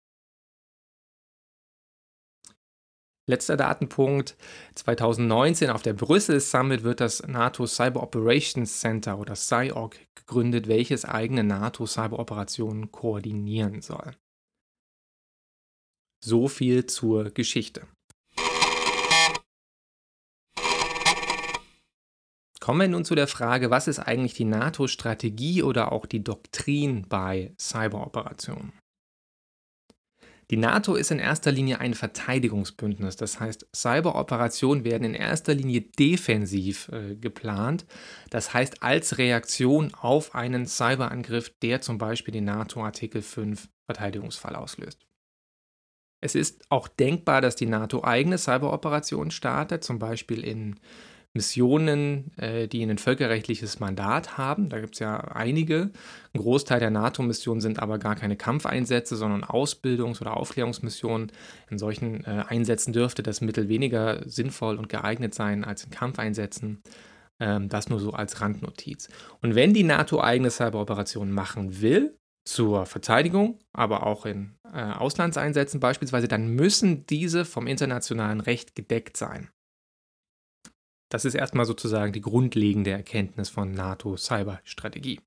Letzter 3.26 3.56
Datenpunkt. 3.56 4.36
2019 4.74 5.70
auf 5.70 5.82
der 5.82 5.94
Brüssel 5.94 6.40
Summit 6.40 6.84
wird 6.84 7.00
das 7.00 7.26
NATO 7.26 7.66
Cyber 7.66 8.02
Operations 8.02 8.80
Center 8.80 9.18
oder 9.18 9.34
CyORG 9.34 9.96
gegründet, 10.14 10.68
welches 10.68 11.04
eigene 11.04 11.42
NATO 11.42 11.86
Cyberoperationen 11.86 12.92
koordinieren 12.92 13.80
soll. 13.80 14.14
So 16.22 16.48
viel 16.48 16.86
zur 16.86 17.30
Geschichte. 17.30 17.88
Kommen 22.64 22.80
wir 22.80 22.88
nun 22.88 23.04
zu 23.04 23.14
der 23.14 23.26
Frage, 23.26 23.68
was 23.68 23.88
ist 23.88 23.98
eigentlich 23.98 24.32
die 24.32 24.46
NATO-Strategie 24.46 25.62
oder 25.62 25.92
auch 25.92 26.06
die 26.06 26.24
Doktrin 26.24 27.04
bei 27.06 27.52
Cyberoperationen? 27.60 28.72
Die 30.50 30.56
NATO 30.56 30.94
ist 30.94 31.10
in 31.10 31.18
erster 31.18 31.52
Linie 31.52 31.80
ein 31.80 31.92
Verteidigungsbündnis. 31.92 33.16
Das 33.16 33.38
heißt, 33.38 33.66
Cyberoperationen 33.76 34.82
werden 34.82 35.04
in 35.04 35.12
erster 35.12 35.52
Linie 35.52 35.82
defensiv 35.82 36.88
äh, 36.88 37.16
geplant. 37.16 37.84
Das 38.30 38.54
heißt, 38.54 38.82
als 38.82 39.18
Reaktion 39.18 39.92
auf 39.92 40.34
einen 40.34 40.64
Cyberangriff, 40.64 41.52
der 41.60 41.82
zum 41.82 41.98
Beispiel 41.98 42.32
den 42.32 42.44
NATO-Artikel 42.44 43.20
5 43.20 43.68
Verteidigungsfall 43.84 44.56
auslöst. 44.56 45.04
Es 46.22 46.34
ist 46.34 46.64
auch 46.70 46.88
denkbar, 46.88 47.42
dass 47.42 47.56
die 47.56 47.66
NATO 47.66 48.02
eigene 48.04 48.38
Cyberoperationen 48.38 49.32
startet, 49.32 49.84
zum 49.84 49.98
Beispiel 49.98 50.42
in 50.42 50.80
Missionen, 51.34 52.30
äh, 52.38 52.68
die 52.68 52.82
ein 52.82 52.96
völkerrechtliches 52.96 53.80
Mandat 53.80 54.38
haben. 54.38 54.68
Da 54.68 54.80
gibt 54.80 54.94
es 54.94 55.00
ja 55.00 55.18
einige. 55.18 55.90
Ein 56.32 56.40
Großteil 56.40 56.78
der 56.78 56.90
NATO-Missionen 56.90 57.60
sind 57.60 57.80
aber 57.80 57.98
gar 57.98 58.14
keine 58.14 58.36
Kampfeinsätze, 58.36 59.16
sondern 59.16 59.42
Ausbildungs- 59.44 60.20
oder 60.20 60.36
Aufklärungsmissionen. 60.36 61.32
In 61.70 61.78
solchen 61.78 62.24
äh, 62.24 62.44
Einsätzen 62.48 62.92
dürfte 62.92 63.24
das 63.24 63.40
Mittel 63.40 63.68
weniger 63.68 64.22
sinnvoll 64.28 64.76
und 64.76 64.88
geeignet 64.88 65.34
sein 65.34 65.64
als 65.64 65.84
in 65.84 65.90
Kampfeinsätzen. 65.90 66.82
Ähm, 67.40 67.68
das 67.68 67.88
nur 67.88 67.98
so 67.98 68.12
als 68.12 68.40
Randnotiz. 68.40 69.08
Und 69.42 69.56
wenn 69.56 69.74
die 69.74 69.82
NATO 69.82 70.20
eigene 70.20 70.50
Cyberoperationen 70.50 71.34
machen 71.34 71.82
will, 71.82 72.16
zur 72.44 72.84
Verteidigung, 72.86 73.58
aber 73.72 74.06
auch 74.06 74.26
in 74.26 74.54
äh, 74.72 74.82
Auslandseinsätzen 74.82 75.80
beispielsweise, 75.80 76.28
dann 76.28 76.48
müssen 76.48 77.06
diese 77.06 77.44
vom 77.44 77.66
internationalen 77.66 78.40
Recht 78.40 78.74
gedeckt 78.74 79.16
sein. 79.16 79.48
Das 81.14 81.24
ist 81.24 81.34
erstmal 81.34 81.64
sozusagen 81.64 82.12
die 82.12 82.20
grundlegende 82.20 82.90
Erkenntnis 82.90 83.48
von 83.48 83.70
NATO-Cyberstrategie. 83.70 85.20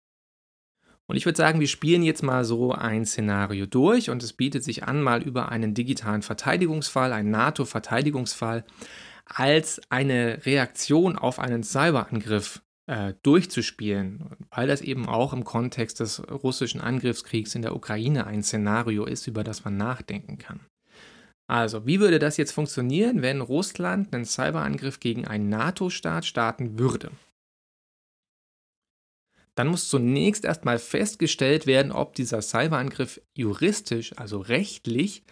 Und 1.06 1.16
ich 1.16 1.26
würde 1.26 1.38
sagen, 1.38 1.62
wir 1.62 1.70
spielen 1.70 2.04
jetzt 2.04 2.24
mal 2.24 2.44
so 2.44 2.74
ein 2.74 3.06
Szenario 3.06 3.68
durch 3.68 4.10
und 4.10 4.22
es 4.22 4.34
bietet 4.34 4.66
sich 4.66 4.84
an, 4.84 5.02
mal 5.02 5.24
über 5.24 5.48
einen 5.48 5.74
digitalen 5.74 6.24
Verteidigungsfall, 6.24 7.14
einen 7.14 7.32
NATO-Verteidigungsfall, 7.32 8.66
als 9.24 9.82
eine 9.88 10.46
Reaktion 10.46 11.18
auf 11.18 11.40
einen 11.40 11.64
Cyberangriff 11.64 12.62
äh, 12.88 13.14
durchzuspielen, 13.24 14.36
weil 14.50 14.68
das 14.68 14.82
eben 14.82 15.08
auch 15.08 15.32
im 15.32 15.46
Kontext 15.46 16.02
des 16.02 16.22
russischen 16.30 16.82
Angriffskriegs 16.82 17.56
in 17.56 17.62
der 17.62 17.74
Ukraine 17.74 18.28
ein 18.28 18.44
Szenario 18.44 19.06
ist, 19.06 19.26
über 19.28 19.46
das 19.46 19.64
man 19.64 19.78
nachdenken 19.78 20.38
kann. 20.38 20.60
Also, 21.50 21.86
wie 21.86 22.02
würde 22.02 22.20
das 22.20 22.36
jetzt 22.36 22.52
funktionieren, 22.52 23.22
wenn 23.22 23.40
Russland 23.40 24.14
einen 24.14 24.26
Cyberangriff 24.26 25.00
gegen 25.00 25.26
einen 25.26 25.48
NATO-Staat 25.48 26.26
starten 26.26 26.78
würde? 26.78 27.12
Dann 29.56 29.70
muss 29.70 29.90
zunächst 29.90 30.46
erstmal 30.46 30.78
festgestellt 30.78 31.66
werden, 31.66 31.92
ob 31.92 32.14
dieser 32.14 32.42
Cyberangriff 32.42 33.22
juristisch, 33.34 34.16
also 34.18 34.40
rechtlich, 34.40 35.24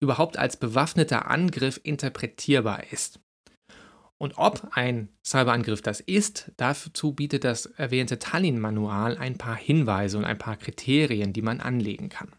überhaupt 0.00 0.38
als 0.38 0.56
bewaffneter 0.56 1.28
Angriff 1.28 1.80
interpretierbar 1.82 2.92
ist. 2.92 3.20
Und 4.16 4.38
ob 4.38 4.68
ein 4.70 5.08
Cyberangriff 5.26 5.82
das 5.82 6.00
ist, 6.00 6.52
dazu 6.56 7.12
bietet 7.12 7.44
das 7.44 7.66
erwähnte 7.66 8.18
Tallinn-Manual 8.18 9.18
ein 9.18 9.36
paar 9.36 9.56
Hinweise 9.56 10.16
und 10.18 10.24
ein 10.24 10.38
paar 10.38 10.56
Kriterien, 10.56 11.32
die 11.32 11.42
man 11.42 11.60
anlegen 11.60 12.08
kann. 12.08 12.32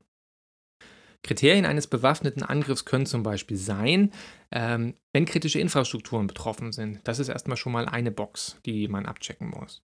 Kriterien 1.26 1.66
eines 1.66 1.88
bewaffneten 1.88 2.44
Angriffs 2.44 2.86
können 2.86 3.08
zum 3.08 3.24
Beispiel 3.24 3.58
sein, 3.58 4.12
ähm, 4.52 4.94
wenn 5.12 5.26
kritische 5.26 5.60
Infrastrukturen 5.60 6.28
betroffen 6.28 6.72
sind. 6.72 7.00
Das 7.04 7.18
ist 7.18 7.30
erstmal 7.30 7.58
schon 7.58 7.74
mal 7.74 7.88
eine 7.88 8.12
Box, 8.12 8.60
die 8.66 8.88
man 8.88 9.08
abchecken 9.08 9.50
muss. 9.50 9.82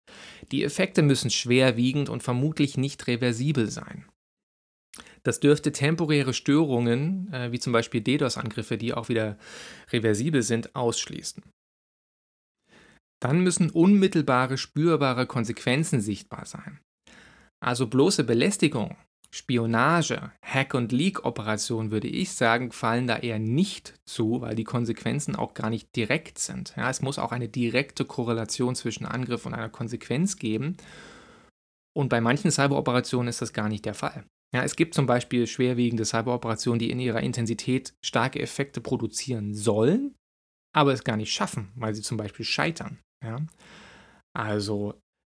Die 0.52 0.62
Effekte 0.62 1.02
müssen 1.02 1.30
schwerwiegend 1.30 2.08
und 2.08 2.22
vermutlich 2.22 2.76
nicht 2.76 3.08
reversibel 3.08 3.68
sein. 3.68 4.06
Das 5.24 5.40
dürfte 5.40 5.72
temporäre 5.72 6.34
Störungen, 6.34 7.32
äh, 7.32 7.50
wie 7.50 7.58
zum 7.58 7.72
Beispiel 7.72 8.00
DDoS-Angriffe, 8.00 8.78
die 8.78 8.94
auch 8.94 9.08
wieder 9.08 9.36
reversibel 9.90 10.42
sind, 10.42 10.76
ausschließen. 10.76 11.42
Dann 13.20 13.40
müssen 13.40 13.70
unmittelbare, 13.70 14.56
spürbare 14.56 15.26
Konsequenzen 15.26 16.00
sichtbar 16.00 16.46
sein. 16.46 16.78
Also 17.60 17.88
bloße 17.88 18.22
Belästigung 18.22 18.96
Spionage, 19.34 20.30
Hack- 20.42 20.74
und 20.74 20.92
Leak-Operationen, 20.92 21.90
würde 21.90 22.06
ich 22.06 22.30
sagen, 22.30 22.70
fallen 22.70 23.08
da 23.08 23.16
eher 23.16 23.40
nicht 23.40 23.94
zu, 24.08 24.40
weil 24.40 24.54
die 24.54 24.62
Konsequenzen 24.62 25.34
auch 25.34 25.54
gar 25.54 25.70
nicht 25.70 25.96
direkt 25.96 26.38
sind. 26.38 26.72
Ja, 26.76 26.88
es 26.88 27.02
muss 27.02 27.18
auch 27.18 27.32
eine 27.32 27.48
direkte 27.48 28.04
Korrelation 28.04 28.76
zwischen 28.76 29.06
Angriff 29.06 29.44
und 29.44 29.52
einer 29.52 29.70
Konsequenz 29.70 30.36
geben. 30.36 30.76
Und 31.96 32.10
bei 32.10 32.20
manchen 32.20 32.52
Cyberoperationen 32.52 33.26
ist 33.26 33.42
das 33.42 33.52
gar 33.52 33.68
nicht 33.68 33.84
der 33.84 33.94
Fall. 33.94 34.24
Ja, 34.54 34.62
es 34.62 34.76
gibt 34.76 34.94
zum 34.94 35.06
Beispiel 35.06 35.48
schwerwiegende 35.48 36.04
Cyberoperationen, 36.04 36.78
die 36.78 36.90
in 36.90 37.00
ihrer 37.00 37.20
Intensität 37.20 37.92
starke 38.04 38.38
Effekte 38.38 38.80
produzieren 38.80 39.52
sollen, 39.52 40.14
aber 40.72 40.92
es 40.92 41.02
gar 41.02 41.16
nicht 41.16 41.32
schaffen, 41.32 41.72
weil 41.74 41.92
sie 41.92 42.02
zum 42.02 42.18
Beispiel 42.18 42.44
scheitern. 42.44 43.00
Ja? 43.20 43.38
Also 44.32 44.94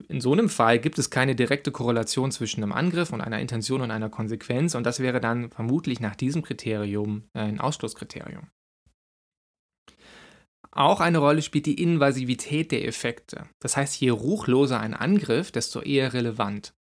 in 0.09 0.21
so 0.21 0.33
einem 0.33 0.49
Fall 0.49 0.79
gibt 0.79 0.99
es 0.99 1.11
keine 1.11 1.35
direkte 1.35 1.73
Korrelation 1.73 2.31
zwischen 2.31 2.63
einem 2.63 2.73
Angriff 2.73 3.13
und 3.13 3.21
einer 3.21 3.41
Intention 3.41 3.81
und 3.81 3.91
einer 3.91 4.11
Konsequenz 4.11 4.75
und 4.75 4.85
das 4.85 5.01
wäre 5.01 5.21
dann 5.21 5.51
vermutlich 5.51 6.01
nach 6.01 6.17
diesem 6.17 6.43
Kriterium 6.43 7.25
ein 7.33 7.61
Ausschlusskriterium. 7.61 8.49
Auch 10.71 11.01
eine 11.01 11.19
Rolle 11.19 11.41
spielt 11.41 11.65
die 11.65 11.83
Invasivität 11.83 12.71
der 12.71 12.87
Effekte. 12.87 13.49
Das 13.61 13.79
heißt, 13.79 13.99
je 13.99 14.11
ruchloser 14.11 14.79
ein 14.79 14.93
Angriff, 14.93 15.51
desto 15.51 15.81
eher 15.81 16.13
relevant. 16.13 16.75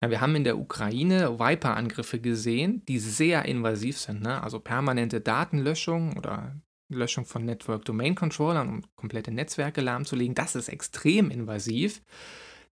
Wir 0.00 0.20
haben 0.20 0.34
in 0.34 0.44
der 0.44 0.58
Ukraine 0.58 1.38
Viper-Angriffe 1.38 2.20
gesehen, 2.20 2.84
die 2.86 2.98
sehr 2.98 3.44
invasiv 3.44 3.98
sind, 3.98 4.20
ne? 4.20 4.42
also 4.42 4.60
permanente 4.60 5.20
Datenlöschung 5.20 6.16
oder 6.16 6.56
Löschung 6.88 7.24
von 7.24 7.44
Network 7.44 7.84
Domain 7.84 8.14
Controllern, 8.14 8.68
um 8.68 8.82
komplette 8.94 9.32
Netzwerke 9.32 9.80
lahmzulegen. 9.80 10.34
Das 10.34 10.54
ist 10.54 10.68
extrem 10.68 11.30
invasiv. 11.30 12.02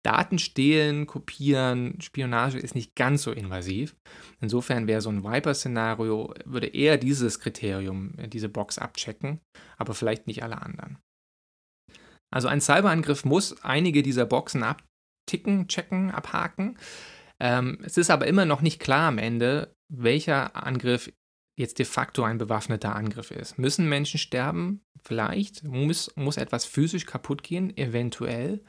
Daten 0.02 0.38
stehlen, 0.38 1.06
kopieren, 1.06 2.00
Spionage 2.00 2.58
ist 2.58 2.74
nicht 2.74 2.94
ganz 2.94 3.22
so 3.22 3.32
invasiv. 3.32 3.94
Insofern 4.40 4.86
wäre 4.86 5.00
so 5.00 5.10
ein 5.10 5.24
Viper-Szenario, 5.24 6.34
würde 6.44 6.68
eher 6.68 6.96
dieses 6.96 7.40
Kriterium, 7.40 8.14
äh, 8.18 8.28
diese 8.28 8.48
Box 8.48 8.78
abchecken, 8.78 9.40
aber 9.76 9.94
vielleicht 9.94 10.26
nicht 10.26 10.42
alle 10.42 10.62
anderen. 10.62 10.98
Also 12.32 12.48
ein 12.48 12.60
Cyberangriff 12.60 13.24
muss 13.24 13.62
einige 13.62 14.02
dieser 14.02 14.24
Boxen 14.24 14.62
abticken, 14.62 15.68
checken, 15.68 16.10
abhaken. 16.10 16.78
Ähm, 17.40 17.78
es 17.82 17.96
ist 17.96 18.10
aber 18.10 18.26
immer 18.26 18.44
noch 18.44 18.62
nicht 18.62 18.80
klar 18.80 19.08
am 19.08 19.18
Ende, 19.18 19.74
welcher 19.92 20.54
Angriff 20.54 21.12
jetzt 21.58 21.78
de 21.78 21.86
facto 21.86 22.22
ein 22.22 22.38
bewaffneter 22.38 22.94
Angriff 22.94 23.30
ist. 23.30 23.58
Müssen 23.58 23.88
Menschen 23.88 24.18
sterben? 24.18 24.82
Vielleicht. 25.02 25.64
Muss, 25.64 26.10
muss 26.16 26.36
etwas 26.36 26.64
physisch 26.64 27.06
kaputt 27.06 27.42
gehen? 27.42 27.76
Eventuell. 27.76 28.62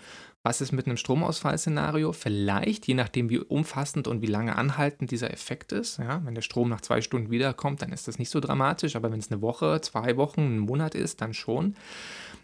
Was 0.44 0.60
ist 0.60 0.72
mit 0.72 0.88
einem 0.88 0.98
Stromausfallszenario? 0.98 2.14
Vielleicht, 2.14 2.88
je 2.88 2.96
nachdem, 2.96 3.30
wie 3.30 3.38
umfassend 3.38 4.08
und 4.08 4.24
wie 4.24 4.28
lange 4.28 4.56
anhaltend 4.56 5.12
dieser 5.12 5.32
Effekt 5.32 5.72
ist. 5.72 6.00
Ja, 6.00 6.26
wenn 6.26 6.34
der 6.34 6.42
Strom 6.42 6.68
nach 6.68 6.82
zwei 6.82 7.02
Stunden 7.02 7.30
wiederkommt, 7.30 7.84
dann 7.84 7.92
ist 7.92 8.08
das 8.08 8.18
nicht 8.18 8.32
so 8.32 8.40
dramatisch, 8.40 8.96
aber 8.96 9.12
wenn 9.12 9.20
es 9.20 9.32
eine 9.32 9.44
Woche, 9.44 9.82
zwei 9.82 10.18
Wochen, 10.18 10.42
ein 10.42 10.60
Monat 10.60 10.96
ist, 10.96 11.22
dann 11.22 11.36
schon. 11.36 11.76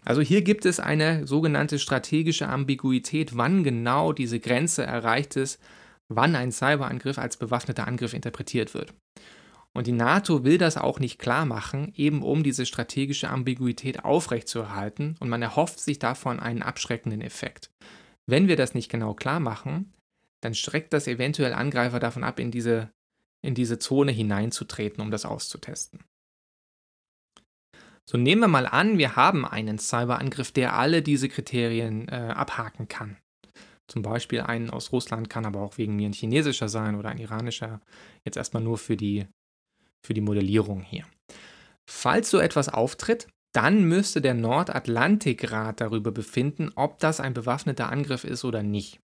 Also 0.04 0.20
hier 0.20 0.42
gibt 0.42 0.64
es 0.64 0.78
eine 0.78 1.26
sogenannte 1.26 1.80
strategische 1.80 2.48
Ambiguität, 2.48 3.36
wann 3.36 3.64
genau 3.64 4.12
diese 4.12 4.38
Grenze 4.38 4.84
erreicht 4.84 5.34
ist, 5.34 5.60
wann 6.08 6.36
ein 6.36 6.52
Cyberangriff 6.52 7.18
als 7.18 7.36
bewaffneter 7.36 7.88
Angriff 7.88 8.14
interpretiert 8.14 8.74
wird. 8.74 8.94
Und 9.78 9.86
die 9.86 9.92
NATO 9.92 10.42
will 10.42 10.58
das 10.58 10.76
auch 10.76 10.98
nicht 10.98 11.20
klar 11.20 11.46
machen, 11.46 11.92
eben 11.94 12.24
um 12.24 12.42
diese 12.42 12.66
strategische 12.66 13.28
Ambiguität 13.28 14.04
aufrechtzuerhalten 14.04 15.14
und 15.20 15.28
man 15.28 15.40
erhofft 15.40 15.78
sich 15.78 16.00
davon 16.00 16.40
einen 16.40 16.64
abschreckenden 16.64 17.20
Effekt. 17.20 17.70
Wenn 18.26 18.48
wir 18.48 18.56
das 18.56 18.74
nicht 18.74 18.90
genau 18.90 19.14
klar 19.14 19.38
machen, 19.38 19.94
dann 20.40 20.56
schreckt 20.56 20.92
das 20.92 21.06
eventuell 21.06 21.52
Angreifer 21.52 22.00
davon 22.00 22.24
ab, 22.24 22.40
in 22.40 22.50
diese, 22.50 22.90
in 23.40 23.54
diese 23.54 23.78
Zone 23.78 24.10
hineinzutreten, 24.10 25.00
um 25.00 25.12
das 25.12 25.24
auszutesten. 25.24 26.02
So 28.04 28.18
nehmen 28.18 28.40
wir 28.40 28.48
mal 28.48 28.66
an, 28.66 28.98
wir 28.98 29.14
haben 29.14 29.46
einen 29.46 29.78
Cyberangriff, 29.78 30.50
der 30.50 30.74
alle 30.74 31.02
diese 31.02 31.28
Kriterien 31.28 32.08
äh, 32.08 32.32
abhaken 32.34 32.88
kann. 32.88 33.16
Zum 33.86 34.02
Beispiel 34.02 34.40
einen 34.40 34.70
aus 34.70 34.90
Russland 34.90 35.30
kann 35.30 35.46
aber 35.46 35.60
auch 35.60 35.78
wegen 35.78 35.94
mir 35.94 36.08
ein 36.08 36.14
chinesischer 36.14 36.68
sein 36.68 36.96
oder 36.96 37.10
ein 37.10 37.18
iranischer. 37.18 37.80
Jetzt 38.24 38.36
erstmal 38.36 38.64
nur 38.64 38.76
für 38.76 38.96
die 38.96 39.28
für 40.04 40.14
die 40.14 40.20
Modellierung 40.20 40.82
hier. 40.82 41.04
Falls 41.88 42.30
so 42.30 42.38
etwas 42.38 42.68
auftritt, 42.68 43.28
dann 43.54 43.84
müsste 43.84 44.20
der 44.20 44.34
Nordatlantikrat 44.34 45.80
darüber 45.80 46.12
befinden, 46.12 46.70
ob 46.76 46.98
das 46.98 47.18
ein 47.18 47.34
bewaffneter 47.34 47.90
Angriff 47.90 48.24
ist 48.24 48.44
oder 48.44 48.62
nicht. 48.62 49.00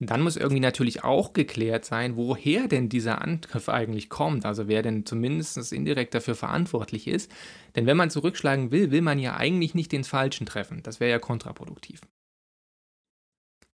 Dann 0.00 0.22
muss 0.22 0.36
irgendwie 0.36 0.60
natürlich 0.60 1.02
auch 1.02 1.32
geklärt 1.32 1.84
sein, 1.84 2.16
woher 2.16 2.68
denn 2.68 2.88
dieser 2.88 3.20
Angriff 3.20 3.68
eigentlich 3.68 4.08
kommt, 4.08 4.46
also 4.46 4.68
wer 4.68 4.82
denn 4.82 5.04
zumindest 5.04 5.72
indirekt 5.72 6.14
dafür 6.14 6.36
verantwortlich 6.36 7.08
ist. 7.08 7.32
Denn 7.74 7.86
wenn 7.86 7.96
man 7.96 8.10
zurückschlagen 8.10 8.70
will, 8.70 8.92
will 8.92 9.02
man 9.02 9.18
ja 9.18 9.36
eigentlich 9.36 9.74
nicht 9.74 9.90
den 9.90 10.04
Falschen 10.04 10.46
treffen. 10.46 10.84
Das 10.84 11.00
wäre 11.00 11.10
ja 11.10 11.18
kontraproduktiv. 11.18 12.00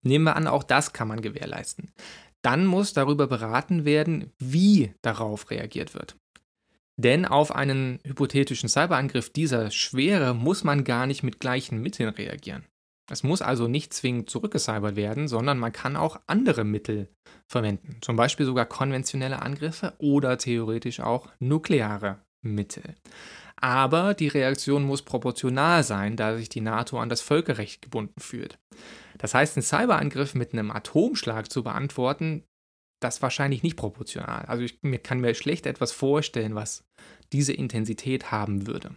Nehmen 0.03 0.25
wir 0.25 0.35
an, 0.35 0.49
auch 0.49 0.65
das 0.65 0.93
kann 0.93 1.07
man 1.07 1.23
gewährleisten 1.23 1.93
dann 2.43 2.67
muss 2.67 2.93
darüber 2.93 3.27
beraten 3.27 3.85
werden, 3.85 4.33
wie 4.39 4.95
darauf 5.03 5.51
reagiert 5.51 5.95
wird. 5.95 6.17
Denn 6.97 7.25
auf 7.25 7.55
einen 7.55 8.01
hypothetischen 8.05 8.69
Cyberangriff 8.69 9.31
dieser 9.31 9.71
Schwere 9.71 10.35
muss 10.35 10.65
man 10.65 10.83
gar 10.83 11.07
nicht 11.07 11.23
mit 11.23 11.39
gleichen 11.39 11.81
Mitteln 11.81 12.09
reagieren. 12.09 12.65
Es 13.11 13.23
muss 13.23 13.41
also 13.41 13.69
nicht 13.69 13.95
zwingend 13.95 14.29
zurückgecybert 14.29 14.97
werden, 14.97 15.29
sondern 15.29 15.59
man 15.59 15.73
kann 15.73 15.97
auch 15.97 16.21
andere 16.27 16.65
Mittel 16.65 17.09
verwenden. 17.47 17.99
Zum 18.03 18.17
Beispiel 18.17 18.45
sogar 18.45 18.67
konventionelle 18.67 19.41
Angriffe 19.41 19.95
oder 19.99 20.37
theoretisch 20.37 21.01
auch 21.01 21.29
nukleare 21.39 22.19
Mittel. 22.43 22.97
Aber 23.61 24.15
die 24.15 24.29
Reaktion 24.29 24.85
muss 24.85 25.03
proportional 25.03 25.83
sein, 25.83 26.17
da 26.17 26.37
sich 26.37 26.49
die 26.49 26.61
NATO 26.61 26.99
an 26.99 27.09
das 27.09 27.21
Völkerrecht 27.21 27.83
gebunden 27.83 28.21
fühlt. 28.21 28.59
Das 29.19 29.35
heißt, 29.35 29.57
einen 29.57 29.65
Cyberangriff 29.65 30.35
mit 30.35 30.53
einem 30.53 30.71
Atomschlag 30.71 31.51
zu 31.51 31.65
beantworten, 31.65 32.45
das 33.01 33.21
wahrscheinlich 33.23 33.63
nicht 33.63 33.77
proportional. 33.77 34.45
Also 34.47 34.63
ich 34.63 34.81
kann 35.03 35.21
mir 35.21 35.35
schlecht 35.35 35.67
etwas 35.67 35.93
vorstellen, 35.93 36.55
was 36.55 36.85
diese 37.33 37.53
Intensität 37.53 38.31
haben 38.31 38.67
würde. 38.67 38.95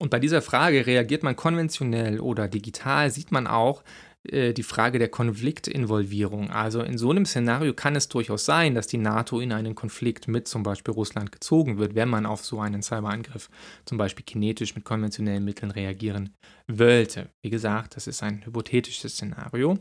Und 0.00 0.10
bei 0.10 0.18
dieser 0.18 0.42
Frage, 0.42 0.86
reagiert 0.86 1.22
man 1.22 1.36
konventionell 1.36 2.18
oder 2.18 2.48
digital, 2.48 3.10
sieht 3.10 3.30
man 3.30 3.46
auch, 3.46 3.84
äh, 4.24 4.52
die 4.52 4.62
Frage 4.62 4.98
der 4.98 5.08
Konfliktinvolvierung. 5.08 6.50
Also 6.50 6.80
in 6.82 6.96
so 6.96 7.10
einem 7.10 7.26
Szenario 7.26 7.74
kann 7.74 7.96
es 7.96 8.08
durchaus 8.08 8.44
sein, 8.44 8.74
dass 8.74 8.86
die 8.86 8.98
NATO 8.98 9.40
in 9.40 9.52
einen 9.52 9.74
Konflikt 9.74 10.28
mit 10.28 10.46
zum 10.46 10.62
Beispiel 10.62 10.94
Russland 10.94 11.32
gezogen 11.32 11.78
wird, 11.78 11.94
wenn 11.94 12.08
man 12.08 12.26
auf 12.26 12.44
so 12.44 12.60
einen 12.60 12.82
Cyberangriff 12.82 13.50
zum 13.84 13.98
Beispiel 13.98 14.24
kinetisch 14.24 14.74
mit 14.74 14.84
konventionellen 14.84 15.44
Mitteln 15.44 15.70
reagieren 15.70 16.34
wollte. 16.68 17.30
Wie 17.42 17.50
gesagt, 17.50 17.96
das 17.96 18.06
ist 18.06 18.22
ein 18.22 18.44
hypothetisches 18.44 19.14
Szenario. 19.14 19.78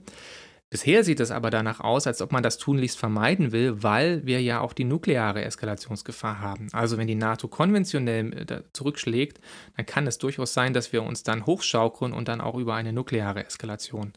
Bisher 0.72 1.04
sieht 1.04 1.20
es 1.20 1.32
aber 1.32 1.50
danach 1.50 1.82
aus, 1.82 2.08
als 2.08 2.22
ob 2.22 2.32
man 2.32 2.44
das 2.44 2.58
tunlichst 2.58 2.98
vermeiden 2.98 3.52
will, 3.52 3.84
weil 3.84 4.26
wir 4.26 4.42
ja 4.42 4.62
auch 4.62 4.72
die 4.72 4.86
nukleare 4.86 5.44
Eskalationsgefahr 5.44 6.40
haben. 6.40 6.70
Also 6.72 6.98
wenn 6.98 7.08
die 7.08 7.16
NATO 7.16 7.50
konventionell 7.50 8.50
äh, 8.50 8.64
zurückschlägt, 8.72 9.42
dann 9.76 9.86
kann 9.86 10.08
es 10.08 10.18
durchaus 10.18 10.54
sein, 10.54 10.72
dass 10.72 10.94
wir 10.94 11.04
uns 11.04 11.24
dann 11.24 11.46
hochschaukeln 11.46 12.14
und 12.14 12.30
dann 12.30 12.40
auch 12.40 12.56
über 12.56 12.74
eine 12.74 12.94
nukleare 12.94 13.46
Eskalation 13.46 14.14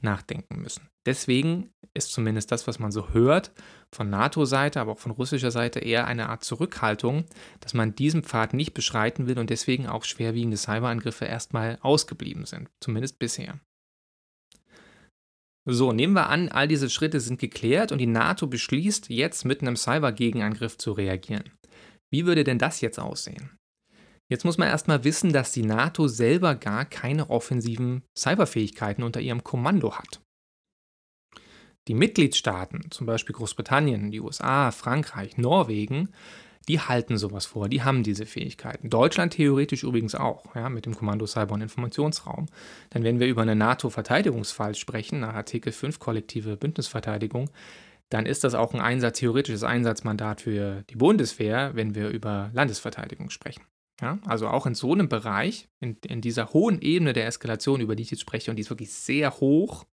nachdenken 0.00 0.62
müssen. 0.62 0.88
Deswegen 1.04 1.74
ist 1.92 2.10
zumindest 2.12 2.52
das, 2.52 2.66
was 2.66 2.78
man 2.78 2.90
so 2.90 3.10
hört, 3.10 3.52
von 3.92 4.08
NATO-Seite, 4.08 4.80
aber 4.80 4.92
auch 4.92 4.98
von 4.98 5.12
russischer 5.12 5.50
Seite 5.50 5.80
eher 5.80 6.06
eine 6.06 6.30
Art 6.30 6.42
Zurückhaltung, 6.42 7.26
dass 7.60 7.74
man 7.74 7.94
diesen 7.94 8.22
Pfad 8.22 8.54
nicht 8.54 8.72
beschreiten 8.72 9.26
will 9.26 9.38
und 9.38 9.50
deswegen 9.50 9.86
auch 9.86 10.04
schwerwiegende 10.04 10.56
Cyberangriffe 10.56 11.26
erstmal 11.26 11.76
ausgeblieben 11.82 12.46
sind, 12.46 12.70
zumindest 12.80 13.18
bisher. 13.18 13.60
So, 15.70 15.92
nehmen 15.92 16.14
wir 16.14 16.30
an, 16.30 16.48
all 16.48 16.66
diese 16.66 16.88
Schritte 16.88 17.20
sind 17.20 17.38
geklärt 17.38 17.92
und 17.92 17.98
die 17.98 18.06
NATO 18.06 18.46
beschließt, 18.46 19.10
jetzt 19.10 19.44
mit 19.44 19.60
einem 19.60 19.76
Cyber-Gegenangriff 19.76 20.78
zu 20.78 20.92
reagieren. 20.92 21.50
Wie 22.10 22.24
würde 22.24 22.42
denn 22.42 22.58
das 22.58 22.80
jetzt 22.80 22.98
aussehen? 22.98 23.50
Jetzt 24.30 24.46
muss 24.46 24.56
man 24.56 24.68
erstmal 24.68 25.04
wissen, 25.04 25.30
dass 25.30 25.52
die 25.52 25.64
NATO 25.64 26.08
selber 26.08 26.54
gar 26.54 26.86
keine 26.86 27.28
offensiven 27.28 28.02
Cyberfähigkeiten 28.16 29.04
unter 29.04 29.20
ihrem 29.20 29.44
Kommando 29.44 29.94
hat. 29.94 30.22
Die 31.86 31.94
Mitgliedstaaten, 31.94 32.90
zum 32.90 33.06
Beispiel 33.06 33.34
Großbritannien, 33.34 34.10
die 34.10 34.20
USA, 34.20 34.70
Frankreich, 34.70 35.36
Norwegen, 35.36 36.14
die 36.68 36.80
halten 36.80 37.16
sowas 37.16 37.46
vor, 37.46 37.68
die 37.68 37.82
haben 37.82 38.02
diese 38.02 38.26
Fähigkeiten. 38.26 38.90
Deutschland 38.90 39.32
theoretisch 39.32 39.82
übrigens 39.82 40.14
auch, 40.14 40.54
ja, 40.54 40.68
mit 40.68 40.86
dem 40.86 40.94
Kommando 40.94 41.26
Cyber- 41.26 41.54
und 41.54 41.62
Informationsraum. 41.62 42.46
Denn 42.92 43.04
wenn 43.04 43.20
wir 43.20 43.26
über 43.26 43.42
eine 43.42 43.56
NATO-Verteidigungsfall 43.56 44.74
sprechen, 44.74 45.20
nach 45.20 45.34
Artikel 45.34 45.72
5 45.72 45.98
kollektive 45.98 46.56
Bündnisverteidigung, 46.56 47.50
dann 48.10 48.26
ist 48.26 48.44
das 48.44 48.54
auch 48.54 48.74
ein 48.74 48.80
Einsatz, 48.80 49.18
theoretisches 49.18 49.64
Einsatzmandat 49.64 50.42
für 50.42 50.82
die 50.90 50.96
Bundeswehr, 50.96 51.72
wenn 51.74 51.94
wir 51.94 52.08
über 52.08 52.50
Landesverteidigung 52.52 53.30
sprechen. 53.30 53.62
Ja, 54.00 54.18
also 54.26 54.46
auch 54.46 54.66
in 54.66 54.74
so 54.74 54.92
einem 54.92 55.08
Bereich, 55.08 55.68
in, 55.80 55.96
in 56.06 56.20
dieser 56.20 56.52
hohen 56.52 56.80
Ebene 56.80 57.12
der 57.12 57.26
Eskalation, 57.26 57.80
über 57.80 57.96
die 57.96 58.04
ich 58.04 58.12
jetzt 58.12 58.20
spreche, 58.20 58.50
und 58.50 58.56
die 58.56 58.60
ist 58.60 58.70
wirklich 58.70 58.92
sehr 58.92 59.40
hoch, 59.40 59.84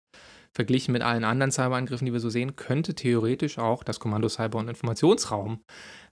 verglichen 0.55 0.93
mit 0.93 1.01
allen 1.01 1.25
anderen 1.25 1.51
Cyberangriffen, 1.51 2.05
die 2.05 2.13
wir 2.13 2.19
so 2.21 2.29
sehen, 2.29 2.55
könnte 2.55 2.95
theoretisch 2.95 3.59
auch 3.59 3.83
das 3.83 3.99
Kommando 3.99 4.29
Cyber- 4.29 4.57
und 4.57 4.69
Informationsraum 4.69 5.61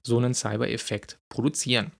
so 0.06 0.18
einen 0.18 0.34
Cyber-Effekt 0.34 1.20
produzieren. 1.30 1.94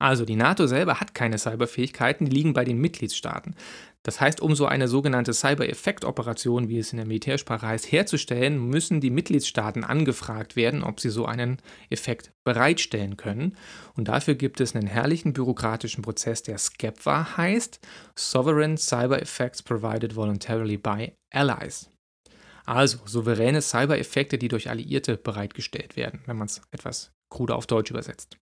Also 0.00 0.24
die 0.24 0.34
NATO 0.34 0.66
selber 0.66 0.98
hat 0.98 1.14
keine 1.14 1.36
Cyberfähigkeiten, 1.36 2.24
die 2.24 2.32
liegen 2.32 2.54
bei 2.54 2.64
den 2.64 2.78
Mitgliedstaaten. 2.78 3.54
Das 4.02 4.18
heißt, 4.18 4.40
um 4.40 4.54
so 4.54 4.64
eine 4.64 4.88
sogenannte 4.88 5.34
Cyber-Effekt-Operation, 5.34 6.70
wie 6.70 6.78
es 6.78 6.90
in 6.92 6.96
der 6.96 7.06
Militärsprache 7.06 7.66
heißt, 7.66 7.92
herzustellen, 7.92 8.66
müssen 8.66 9.02
die 9.02 9.10
Mitgliedstaaten 9.10 9.84
angefragt 9.84 10.56
werden, 10.56 10.82
ob 10.82 11.00
sie 11.00 11.10
so 11.10 11.26
einen 11.26 11.58
Effekt 11.90 12.32
bereitstellen 12.44 13.18
können. 13.18 13.58
Und 13.94 14.08
dafür 14.08 14.36
gibt 14.36 14.62
es 14.62 14.74
einen 14.74 14.86
herrlichen 14.86 15.34
bürokratischen 15.34 16.02
Prozess, 16.02 16.42
der 16.42 16.56
SCEPVA 16.56 17.36
heißt, 17.36 17.80
Sovereign 18.16 18.78
Cyber 18.78 19.20
Effects 19.20 19.62
Provided 19.62 20.16
Voluntarily 20.16 20.78
by 20.78 21.12
Allies. 21.30 21.90
Also 22.64 22.98
souveräne 23.04 23.60
Cyber-Effekte, 23.60 24.38
die 24.38 24.48
durch 24.48 24.70
Alliierte 24.70 25.18
bereitgestellt 25.18 25.96
werden, 25.96 26.22
wenn 26.24 26.38
man 26.38 26.46
es 26.46 26.62
etwas 26.70 27.12
kruder 27.28 27.56
auf 27.56 27.66
Deutsch 27.66 27.90
übersetzt. 27.90 28.38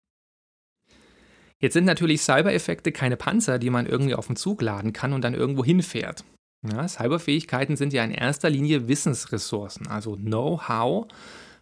Jetzt 1.60 1.74
sind 1.74 1.86
natürlich 1.86 2.22
Cyber-Effekte 2.22 2.91
keine 2.91 3.17
Panzer, 3.17 3.58
die 3.60 3.70
man 3.70 3.88
irgendwie 3.88 4.15
auf 4.15 4.28
den 4.28 4.36
Zug 4.36 4.62
laden 4.62 4.93
kann 4.93 5.13
und 5.13 5.24
dann 5.24 5.34
irgendwo 5.34 5.63
hinfährt. 5.65 6.24
Ja, 6.67 6.88
Cyberfähigkeiten 6.88 7.76
sind 7.76 7.93
ja 7.93 8.04
in 8.04 8.12
erster 8.12 8.50
Linie 8.50 8.88
Wissensressourcen, 8.88 9.88
also 9.88 10.15
Know-how 10.15 11.08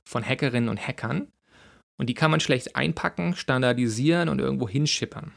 von 0.04 0.24
Hackerinnen 0.24 0.70
und 0.70 0.86
Hackern. 0.86 1.28
Und 1.98 2.08
die 2.08 2.14
kann 2.14 2.32
man 2.32 2.42
schlecht 2.42 2.76
einpacken, 2.76 3.36
standardisieren 3.36 4.28
und 4.28 4.40
irgendwo 4.40 4.68
hinschippern. 4.68 5.32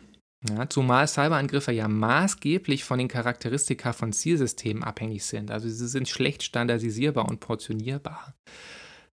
Ja, 0.49 0.69
zumal 0.69 1.09
Cyberangriffe 1.09 1.73
ja 1.73 1.89
maßgeblich 1.89 2.85
von 2.85 2.99
den 2.99 3.09
Charakteristika 3.09 3.93
von 3.93 4.13
Zielsystemen 4.13 4.85
abhängig 4.85 5.25
sind. 5.25 5.51
Also 5.51 5.69
sie 5.69 5.89
sind 5.89 6.09
schlecht 6.09 6.43
standardisierbar 6.43 7.29
und 7.29 7.41
portionierbar. 7.41 8.35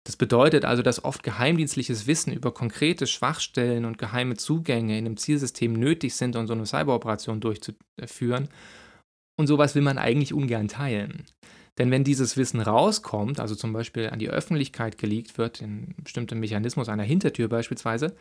Das 0.04 0.16
bedeutet 0.16 0.66
also, 0.66 0.82
dass 0.82 1.04
oft 1.04 1.22
geheimdienstliches 1.22 2.08
Wissen 2.08 2.34
über 2.34 2.54
konkrete 2.54 3.06
Schwachstellen 3.06 3.86
und 3.86 4.00
geheime 4.00 4.36
Zugänge 4.36 4.98
in 4.98 5.06
einem 5.06 5.18
Zielsystem 5.18 5.74
nötig 5.74 6.16
sind, 6.16 6.36
um 6.36 6.48
so 6.48 6.54
eine 6.54 6.66
Cyberoperation 6.66 7.40
durchzuführen. 7.40 8.50
Und 9.38 9.48
sowas 9.48 9.76
will 9.76 9.84
man 9.84 9.98
eigentlich 9.98 10.34
ungern 10.34 10.68
teilen. 10.68 11.26
Denn 11.78 11.92
wenn 11.92 12.04
dieses 12.04 12.36
Wissen 12.36 12.60
rauskommt, 12.62 13.40
also 13.40 13.56
zum 13.56 13.74
Beispiel 13.74 14.10
an 14.10 14.20
die 14.20 14.30
Öffentlichkeit 14.30 14.98
geleakt 14.98 15.38
wird, 15.38 15.62
in 15.62 15.96
bestimmtem 16.04 16.40
Mechanismus 16.40 16.90
einer 16.90 17.04
Hintertür 17.04 17.48
beispielsweise, 17.48 18.16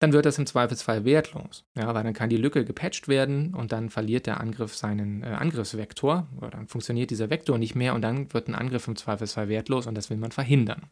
dann 0.00 0.12
wird 0.12 0.26
das 0.26 0.38
im 0.38 0.46
Zweifelsfall 0.46 1.04
wertlos. 1.04 1.64
Ja, 1.76 1.94
weil 1.94 2.04
dann 2.04 2.12
kann 2.12 2.28
die 2.28 2.36
Lücke 2.36 2.64
gepatcht 2.64 3.08
werden 3.08 3.54
und 3.54 3.72
dann 3.72 3.90
verliert 3.90 4.26
der 4.26 4.40
Angriff 4.40 4.76
seinen 4.76 5.22
äh, 5.22 5.28
Angriffsvektor 5.28 6.28
oder 6.36 6.50
dann 6.50 6.68
funktioniert 6.68 7.10
dieser 7.10 7.30
Vektor 7.30 7.58
nicht 7.58 7.74
mehr 7.74 7.94
und 7.94 8.02
dann 8.02 8.32
wird 8.32 8.48
ein 8.48 8.54
Angriff 8.54 8.86
im 8.86 8.96
Zweifelsfall 8.96 9.48
wertlos 9.48 9.86
und 9.86 9.94
das 9.94 10.10
will 10.10 10.16
man 10.16 10.32
verhindern. 10.32 10.82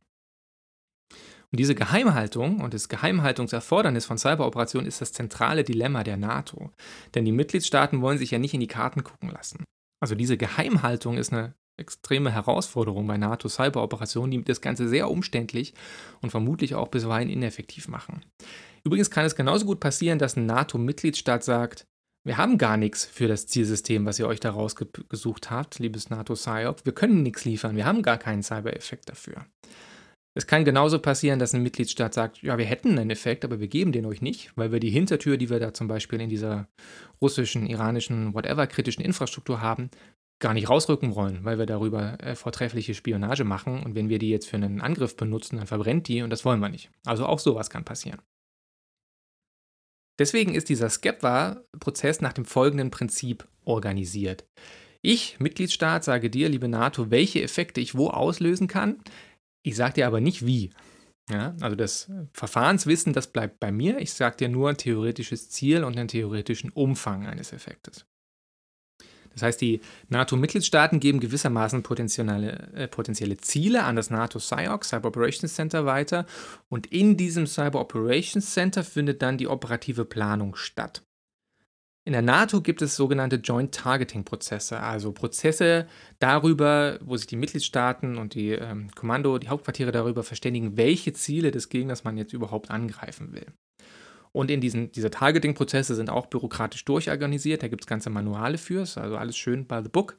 Und 1.53 1.61
diese 1.61 1.75
Geheimhaltung 1.75 2.61
und 2.61 2.73
das 2.73 2.89
Geheimhaltungserfordernis 2.89 4.07
von 4.07 4.17
Cyberoperationen 4.17 4.87
ist 4.87 5.03
das 5.03 5.13
zentrale 5.13 5.65
Dilemma 5.65 6.03
der 6.03 6.17
NATO. 6.17 6.71
Denn 7.15 7.27
die 7.27 7.33
Mitgliedstaaten 7.33 8.01
wollen 8.01 8.19
sich 8.19 8.31
ja 8.31 8.39
nicht 8.39 8.55
in 8.55 8.61
die 8.61 8.67
Karten 8.67 9.05
gucken 9.05 9.31
lassen. 9.31 9.65
Also 10.01 10.15
diese 10.15 10.39
Geheimhaltung 10.39 11.19
ist 11.19 11.33
eine 11.33 11.55
extreme 11.79 12.31
Herausforderung 12.31 13.07
bei 13.07 13.19
NATO-Cyberoperationen, 13.19 14.31
die 14.31 14.45
das 14.45 14.61
Ganze 14.61 14.89
sehr 14.89 15.11
umständlich 15.11 15.75
und 16.23 16.31
vermutlich 16.31 16.75
auch 16.75 16.89
bisweilen 16.89 17.29
ineffektiv 17.29 17.87
machen. 17.89 18.25
Übrigens 18.85 19.11
kann 19.11 19.27
es 19.27 19.37
genauso 19.37 19.67
gut 19.67 19.81
passieren, 19.81 20.19
dass 20.19 20.37
ein 20.37 20.47
NATO-Mitgliedstaat 20.47 21.45
sagt, 21.45 21.87
wir 22.25 22.37
haben 22.37 22.57
gar 22.57 22.77
nichts 22.77 23.05
für 23.05 23.27
das 23.27 23.47
Zielsystem, 23.47 24.07
was 24.07 24.19
ihr 24.19 24.29
euch 24.29 24.41
da 24.41 24.51
rausgesucht 24.51 25.51
habt, 25.51 25.81
liebes 25.81 26.09
NATO-SIOP. 26.09 26.85
Wir 26.85 26.95
können 26.95 27.23
nichts 27.23 27.45
liefern, 27.45 27.77
wir 27.77 27.85
haben 27.85 28.03
gar 28.03 28.19
keinen 28.19 28.43
Cyber-Effekt 28.43 29.09
dafür. 29.09 29.45
Es 30.35 30.47
kann 30.47 30.65
genauso 30.65 30.99
passieren, 30.99 31.39
dass 31.39 31.55
ein 31.55 31.63
Mitgliedstaat 31.63 32.15
sagt, 32.15 32.43
ja, 32.43 32.57
wir 32.57 32.65
hätten 32.65 32.99
einen 32.99 33.11
Effekt, 33.11 33.45
aber 33.45 33.61
wir 33.61 33.69
geben 33.69 33.93
den 33.93 34.07
euch 34.07 34.23
nicht, 34.23 34.57
weil 34.57 34.73
wir 34.73 34.81
die 34.81 34.91
Hintertür, 34.91 35.37
die 35.37 35.51
wir 35.51 35.61
da 35.61 35.75
zum 35.75 35.89
Beispiel 35.89 36.21
in 36.21 36.31
dieser 36.31 36.69
russischen, 37.21 37.67
iranischen, 37.67 38.33
whatever 38.33 38.67
kritischen 38.67 39.05
Infrastruktur 39.05 39.61
haben, 39.61 39.91
gar 40.41 40.55
nicht 40.55 40.69
rausrücken 40.69 41.15
wollen, 41.15 41.45
weil 41.45 41.59
wir 41.59 41.67
darüber 41.67 42.19
äh, 42.21 42.35
vortreffliche 42.35 42.95
Spionage 42.95 43.45
machen 43.45 43.83
und 43.83 43.95
wenn 43.95 44.09
wir 44.09 44.19
die 44.19 44.31
jetzt 44.31 44.49
für 44.49 44.57
einen 44.57 44.81
Angriff 44.81 45.17
benutzen, 45.17 45.59
dann 45.59 45.67
verbrennt 45.67 46.09
die 46.09 46.23
und 46.23 46.31
das 46.31 46.45
wollen 46.45 46.61
wir 46.61 46.69
nicht. 46.69 46.91
Also 47.07 47.27
auch 47.27 47.39
sowas 47.39 47.71
kann 47.71 47.85
passieren. 47.85 48.21
Deswegen 50.19 50.55
ist 50.55 50.69
dieser 50.69 50.91
SCEPWA-Prozess 50.91 52.21
nach 52.21 52.33
dem 52.33 52.45
folgenden 52.45 52.91
Prinzip 52.91 53.47
organisiert. 53.65 54.45
Ich, 55.01 55.41
Mitgliedstaat, 55.41 56.05
sage 56.05 56.31
dir, 56.31 56.49
liebe 56.49 56.69
NATO, 56.69 57.11
welche 57.11 57.43
Effekte 57.43 57.81
ich 57.81 57.97
wo 57.97 58.09
auslösen 58.09 58.69
kann. 58.69 59.03
Ich 59.63 59.77
sage 59.77 59.95
dir 59.95 60.07
aber 60.07 60.21
nicht 60.21 60.45
wie. 60.45 60.71
Ja, 61.31 61.55
also 61.61 61.77
das 61.77 62.11
Verfahrenswissen, 62.33 63.13
das 63.13 63.29
bleibt 63.29 63.61
bei 63.61 63.71
mir. 63.71 63.99
Ich 63.99 64.13
sage 64.13 64.37
dir 64.37 64.49
nur 64.49 64.71
ein 64.71 64.77
theoretisches 64.77 65.51
Ziel 65.51 65.85
und 65.85 65.97
einen 65.97 66.09
theoretischen 66.09 66.71
Umfang 66.71 67.27
eines 67.27 67.53
Effektes. 67.53 68.05
Das 69.33 69.43
heißt, 69.43 69.61
die 69.61 69.81
NATO-Mitgliedstaaten 70.09 71.01
geben 71.01 71.21
gewissermaßen 71.21 71.83
potenzielle, 71.83 72.69
äh, 72.75 72.89
potenzielle 72.89 73.39
Ziele 73.39 73.85
an 73.85 73.97
das 73.97 74.11
NATO-CyOC, 74.11 74.85
Cyber 74.85 75.09
Operations 75.09 75.55
Center, 75.55 75.87
weiter. 75.87 76.27
Und 76.69 76.89
in 76.89 77.17
diesem 77.17 77.47
Cyber 77.47 77.81
Operations 77.81 78.53
Center 78.53 78.85
findet 78.85 79.23
dann 79.23 79.39
die 79.39 79.49
operative 79.49 80.05
Planung 80.05 80.55
statt. 80.55 81.03
In 82.05 82.13
der 82.15 82.23
NATO 82.23 82.61
gibt 82.61 82.83
es 82.83 82.97
sogenannte 82.97 83.37
Joint 83.37 83.73
Targeting 83.73 84.25
Prozesse, 84.25 84.81
also 84.81 85.13
Prozesse 85.13 85.87
darüber, 86.19 86.99
wo 87.01 87.17
sich 87.17 87.29
die 87.29 87.37
Mitgliedstaaten 87.37 88.19
und 88.19 88.35
die 88.35 88.51
ähm, 88.51 88.91
Kommando, 88.97 89.39
die 89.39 89.49
Hauptquartiere 89.49 89.93
darüber 89.93 90.25
verständigen, 90.25 90.77
welche 90.77 91.13
Ziele 91.13 91.53
des 91.53 91.69
Gegners 91.69 92.03
man 92.03 92.17
jetzt 92.17 92.33
überhaupt 92.33 92.73
angreifen 92.73 93.33
will. 93.33 93.47
Und 94.33 94.51
in 94.51 94.61
diesen, 94.61 94.91
diese 94.91 95.11
Targeting-Prozesse 95.11 95.95
sind 95.95 96.11
auch 96.11 96.27
bürokratisch 96.27 96.85
durchorganisiert. 96.87 97.63
Da 97.63 97.69
gibt 97.69 97.83
es 97.83 97.87
ganze 97.87 98.11
Manuale 98.11 98.59
für, 98.59 98.81
also 98.81 99.17
alles 99.17 99.37
schön 99.37 99.67
by 99.67 99.81
the 99.83 99.91
book. 99.91 100.17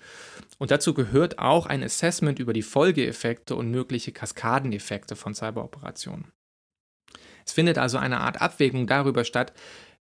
Und 0.60 0.72
dazu 0.72 0.94
gehört 0.94 1.40
auch 1.40 1.66
ein 1.66 1.84
Assessment 1.84 2.40
über 2.40 2.54
die 2.54 2.62
Folgeeffekte 2.62 3.56
und 3.56 3.72
mögliche 3.72 4.12
Kaskadeneffekte 4.12 5.16
von 5.16 5.34
Cyberoperationen. 5.34 6.32
Es 7.46 7.52
findet 7.52 7.78
also 7.78 7.98
eine 7.98 8.22
Art 8.22 8.42
Abwägung 8.42 8.88
darüber 8.88 9.26
statt, 9.26 9.52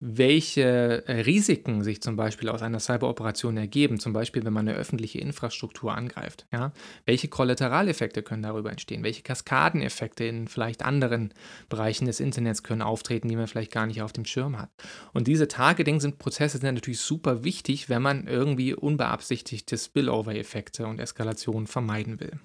welche 0.06 1.08
äh, 1.08 1.22
Risiken 1.22 1.82
sich 1.82 2.02
zum 2.02 2.18
Beispiel 2.18 2.50
aus 2.50 2.62
einer 2.62 2.82
Cyberoperation 2.82 3.56
ergeben, 3.56 4.02
zum 4.02 4.12
Beispiel 4.12 4.44
wenn 4.44 4.52
man 4.52 4.68
eine 4.68 4.78
öffentliche 4.78 5.20
Infrastruktur 5.20 5.96
angreift. 5.96 6.46
Ja? 6.52 6.74
Welche 7.06 7.30
Kollateraleffekte 7.30 8.22
können 8.22 8.44
darüber 8.44 8.70
entstehen? 8.70 9.04
Welche 9.04 9.22
Kaskadeneffekte 9.22 10.26
in 10.26 10.50
vielleicht 10.50 10.84
anderen 10.84 11.34
Bereichen 11.70 12.06
des 12.06 12.20
Internets 12.20 12.64
können 12.64 12.82
auftreten, 12.82 13.30
die 13.30 13.38
man 13.38 13.48
vielleicht 13.48 13.72
gar 13.72 13.88
nicht 13.88 14.02
auf 14.02 14.12
dem 14.12 14.26
Schirm 14.26 14.60
hat? 14.60 14.70
Und 15.14 15.28
diese 15.28 15.48
Targeting 15.48 16.02
sind 16.02 16.20
Prozesse 16.20 16.58
sind 16.58 16.76
natürlich 16.76 17.00
super 17.00 17.46
wichtig, 17.46 17.88
wenn 17.88 18.02
man 18.02 18.28
irgendwie 18.28 18.74
unbeabsichtigte 18.74 19.78
Spillover-Effekte 19.78 20.86
und 20.86 21.00
Eskalationen 21.00 21.66
vermeiden 21.66 22.20
will. 22.20 22.40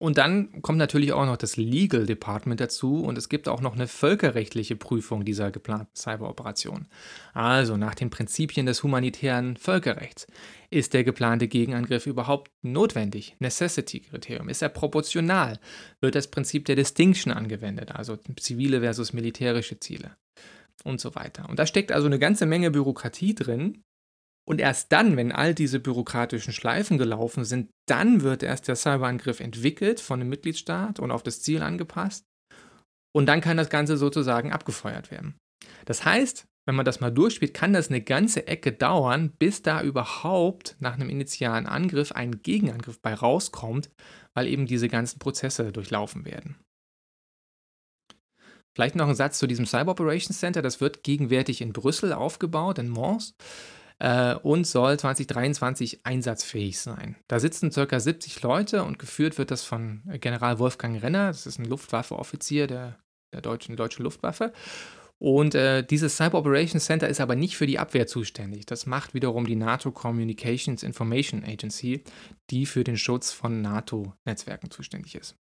Und 0.00 0.16
dann 0.16 0.62
kommt 0.62 0.78
natürlich 0.78 1.12
auch 1.12 1.26
noch 1.26 1.36
das 1.36 1.58
Legal 1.58 2.06
Department 2.06 2.58
dazu 2.58 3.04
und 3.04 3.18
es 3.18 3.28
gibt 3.28 3.48
auch 3.48 3.60
noch 3.60 3.74
eine 3.74 3.86
völkerrechtliche 3.86 4.74
Prüfung 4.74 5.26
dieser 5.26 5.50
geplanten 5.50 5.94
Cyberoperation. 5.94 6.86
Also 7.34 7.76
nach 7.76 7.94
den 7.94 8.08
Prinzipien 8.08 8.64
des 8.64 8.82
humanitären 8.82 9.58
Völkerrechts. 9.58 10.26
Ist 10.70 10.94
der 10.94 11.04
geplante 11.04 11.48
Gegenangriff 11.48 12.06
überhaupt 12.06 12.50
notwendig? 12.62 13.36
Necessity-Kriterium. 13.40 14.48
Ist 14.48 14.62
er 14.62 14.70
proportional? 14.70 15.60
Wird 16.00 16.14
das 16.14 16.28
Prinzip 16.28 16.64
der 16.64 16.76
Distinction 16.76 17.30
angewendet, 17.30 17.94
also 17.94 18.16
zivile 18.38 18.80
versus 18.80 19.12
militärische 19.12 19.80
Ziele? 19.80 20.16
Und 20.82 20.98
so 20.98 21.14
weiter. 21.14 21.46
Und 21.50 21.58
da 21.58 21.66
steckt 21.66 21.92
also 21.92 22.06
eine 22.06 22.18
ganze 22.18 22.46
Menge 22.46 22.70
Bürokratie 22.70 23.34
drin, 23.34 23.82
und 24.46 24.60
erst 24.60 24.92
dann, 24.92 25.16
wenn 25.16 25.32
all 25.32 25.54
diese 25.54 25.80
bürokratischen 25.80 26.52
Schleifen 26.52 26.98
gelaufen 26.98 27.44
sind, 27.44 27.70
dann 27.86 28.22
wird 28.22 28.42
erst 28.42 28.68
der 28.68 28.76
Cyberangriff 28.76 29.40
entwickelt 29.40 30.00
von 30.00 30.20
einem 30.20 30.30
Mitgliedstaat 30.30 30.98
und 30.98 31.10
auf 31.10 31.22
das 31.22 31.42
Ziel 31.42 31.62
angepasst. 31.62 32.24
Und 33.14 33.26
dann 33.26 33.40
kann 33.40 33.56
das 33.56 33.70
Ganze 33.70 33.96
sozusagen 33.96 34.52
abgefeuert 34.52 35.10
werden. 35.10 35.36
Das 35.84 36.04
heißt, 36.04 36.46
wenn 36.66 36.74
man 36.74 36.84
das 36.84 37.00
mal 37.00 37.10
durchspielt, 37.10 37.54
kann 37.54 37.72
das 37.72 37.88
eine 37.88 38.00
ganze 38.00 38.46
Ecke 38.46 38.72
dauern, 38.72 39.32
bis 39.38 39.62
da 39.62 39.82
überhaupt 39.82 40.76
nach 40.78 40.94
einem 40.94 41.08
initialen 41.08 41.66
Angriff 41.66 42.12
ein 42.12 42.42
Gegenangriff 42.42 43.00
bei 43.00 43.14
rauskommt, 43.14 43.90
weil 44.34 44.46
eben 44.46 44.66
diese 44.66 44.88
ganzen 44.88 45.18
Prozesse 45.18 45.72
durchlaufen 45.72 46.24
werden. 46.24 46.56
Vielleicht 48.76 48.94
noch 48.94 49.08
ein 49.08 49.16
Satz 49.16 49.38
zu 49.38 49.46
diesem 49.46 49.66
Cyber 49.66 49.92
Operations 49.92 50.38
Center. 50.38 50.62
Das 50.62 50.80
wird 50.80 51.02
gegenwärtig 51.02 51.60
in 51.60 51.72
Brüssel 51.72 52.12
aufgebaut, 52.12 52.78
in 52.78 52.88
Mons 52.88 53.34
äh, 54.00 54.34
und 54.34 54.66
soll 54.66 54.98
2023 54.98 56.04
einsatzfähig 56.04 56.80
sein. 56.80 57.16
Da 57.28 57.38
sitzen 57.38 57.70
ca. 57.70 58.00
70 58.00 58.42
Leute 58.42 58.82
und 58.82 58.98
geführt 58.98 59.38
wird 59.38 59.50
das 59.50 59.62
von 59.62 60.02
General 60.20 60.58
Wolfgang 60.58 61.00
Renner, 61.00 61.28
das 61.28 61.46
ist 61.46 61.58
ein 61.58 61.66
Luftwaffeoffizier 61.66 62.66
der, 62.66 62.98
der 63.32 63.42
deutschen, 63.42 63.76
deutschen 63.76 64.02
Luftwaffe. 64.02 64.52
Und 65.22 65.54
äh, 65.54 65.84
dieses 65.84 66.16
Cyber 66.16 66.38
Operations 66.38 66.86
Center 66.86 67.06
ist 67.06 67.20
aber 67.20 67.36
nicht 67.36 67.54
für 67.54 67.66
die 67.66 67.78
Abwehr 67.78 68.06
zuständig. 68.06 68.64
Das 68.64 68.86
macht 68.86 69.12
wiederum 69.12 69.46
die 69.46 69.54
NATO 69.54 69.92
Communications 69.92 70.82
Information 70.82 71.44
Agency, 71.44 72.04
die 72.48 72.64
für 72.64 72.84
den 72.84 72.96
Schutz 72.96 73.30
von 73.30 73.60
NATO-Netzwerken 73.60 74.70
zuständig 74.70 75.14
ist. 75.14 75.36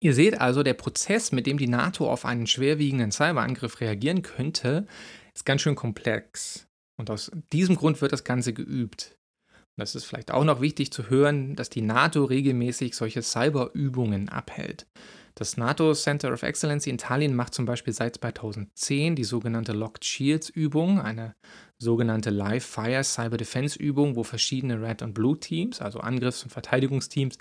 Ihr 0.00 0.14
seht 0.14 0.40
also, 0.40 0.62
der 0.62 0.74
Prozess, 0.74 1.32
mit 1.32 1.46
dem 1.46 1.58
die 1.58 1.68
NATO 1.68 2.10
auf 2.10 2.24
einen 2.24 2.46
schwerwiegenden 2.46 3.12
Cyberangriff 3.12 3.80
reagieren 3.80 4.22
könnte, 4.22 4.86
ist 5.34 5.46
ganz 5.46 5.62
schön 5.62 5.74
komplex. 5.74 6.66
Und 6.98 7.10
aus 7.10 7.30
diesem 7.52 7.76
Grund 7.76 8.00
wird 8.00 8.12
das 8.12 8.24
Ganze 8.24 8.52
geübt. 8.52 9.16
Und 9.48 9.82
das 9.82 9.94
ist 9.94 10.04
vielleicht 10.04 10.30
auch 10.30 10.44
noch 10.44 10.60
wichtig 10.60 10.92
zu 10.92 11.10
hören, 11.10 11.56
dass 11.56 11.68
die 11.70 11.82
NATO 11.82 12.24
regelmäßig 12.24 12.94
solche 12.94 13.22
Cyberübungen 13.22 14.28
abhält. 14.28 14.86
Das 15.34 15.58
NATO 15.58 15.92
Center 15.92 16.32
of 16.32 16.42
Excellence 16.42 16.86
in 16.86 16.96
Tallinn 16.96 17.34
macht 17.34 17.52
zum 17.52 17.66
Beispiel 17.66 17.92
seit 17.92 18.16
2010 18.16 19.16
die 19.16 19.24
sogenannte 19.24 19.72
Locked 19.72 20.02
Shields 20.02 20.48
Übung, 20.48 20.98
eine 20.98 21.34
sogenannte 21.76 22.30
Live 22.30 22.64
Fire 22.64 23.04
Cyber 23.04 23.36
Defense 23.36 23.78
Übung, 23.78 24.16
wo 24.16 24.22
verschiedene 24.22 24.80
Red 24.80 25.02
und 25.02 25.12
Blue 25.12 25.38
Teams, 25.38 25.82
also 25.82 26.00
Angriffs- 26.00 26.42
und 26.42 26.52
Verteidigungsteams, 26.52 27.36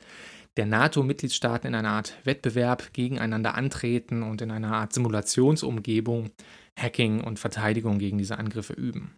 der 0.58 0.66
NATO-Mitgliedstaaten 0.66 1.68
in 1.68 1.76
einer 1.76 1.92
Art 1.92 2.16
Wettbewerb 2.24 2.94
gegeneinander 2.94 3.56
antreten 3.56 4.24
und 4.24 4.42
in 4.42 4.52
einer 4.52 4.74
Art 4.74 4.94
Simulationsumgebung 4.94 6.32
Hacking 6.78 7.22
und 7.22 7.40
Verteidigung 7.40 8.00
gegen 8.00 8.18
diese 8.18 8.38
Angriffe 8.38 8.74
üben. 8.74 9.16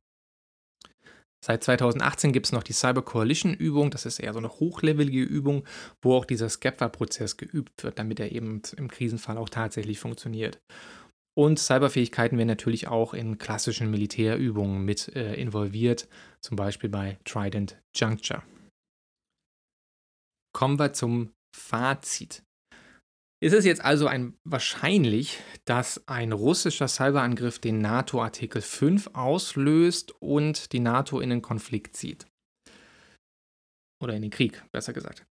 Seit 1.45 1.63
2018 1.63 2.33
gibt 2.33 2.47
es 2.47 2.51
noch 2.51 2.63
die 2.63 2.73
Cyber 2.73 3.03
Coalition 3.03 3.53
Übung, 3.53 3.91
das 3.91 4.05
ist 4.05 4.19
eher 4.19 4.33
so 4.33 4.39
eine 4.39 4.49
hochlevelige 4.49 5.21
Übung, 5.21 5.63
wo 6.01 6.15
auch 6.15 6.25
dieser 6.25 6.49
SCEPFA-Prozess 6.49 7.37
geübt 7.37 7.83
wird, 7.83 7.99
damit 7.99 8.19
er 8.19 8.31
eben 8.31 8.61
im 8.75 8.89
Krisenfall 8.89 9.37
auch 9.37 9.49
tatsächlich 9.49 9.99
funktioniert. 9.99 10.59
Und 11.35 11.59
Cyberfähigkeiten 11.59 12.39
werden 12.39 12.47
natürlich 12.47 12.87
auch 12.87 13.13
in 13.13 13.37
klassischen 13.37 13.91
Militärübungen 13.91 14.83
mit 14.83 15.15
äh, 15.15 15.35
involviert, 15.35 16.07
zum 16.41 16.57
Beispiel 16.57 16.89
bei 16.89 17.19
Trident 17.23 17.79
Juncture 17.95 18.41
kommen 20.57 20.79
wir 20.79 20.91
zum 20.91 21.35
Fazit. 21.55 22.41
Ist 23.43 23.53
es 23.53 23.63
jetzt 23.63 23.85
also 23.85 24.07
ein, 24.07 24.33
wahrscheinlich, 24.43 25.39
dass 25.65 26.07
ein 26.07 26.31
russischer 26.31 26.87
Cyberangriff 26.87 27.59
den 27.59 27.77
NATO-Artikel 27.79 28.63
5 28.63 29.11
auslöst 29.13 30.19
und 30.19 30.71
die 30.73 30.79
NATO 30.79 31.19
in 31.19 31.29
den 31.29 31.43
Konflikt 31.43 31.95
zieht? 31.95 32.25
Oder 34.01 34.15
in 34.15 34.23
den 34.23 34.31
Krieg, 34.31 34.65
besser 34.71 34.93
gesagt. 34.93 35.27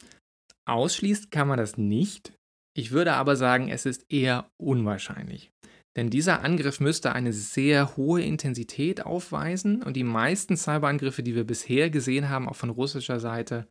Ausschließt 0.67 1.31
kann 1.31 1.49
man 1.49 1.59
das 1.59 1.77
nicht, 1.77 2.33
Ich 2.75 2.91
würde 2.91 3.13
aber 3.13 3.37
sagen, 3.37 3.69
es 3.69 3.85
ist 3.85 4.11
eher 4.11 4.49
unwahrscheinlich. 4.57 5.51
Denn 5.97 6.09
dieser 6.09 6.43
Angriff 6.43 6.81
müsste 6.81 7.13
eine 7.13 7.35
sehr 7.35 7.99
hohe 7.99 8.23
Intensität 8.23 9.05
aufweisen 9.05 9.83
und 9.83 9.97
die 9.97 10.05
meisten 10.05 10.57
Cyberangriffe, 10.57 11.23
die 11.23 11.35
wir 11.35 11.45
bisher 11.45 11.91
gesehen 11.91 12.31
haben, 12.31 12.49
auch 12.49 12.57
von 12.57 12.71
russischer 12.71 13.21
Seite, 13.21 13.69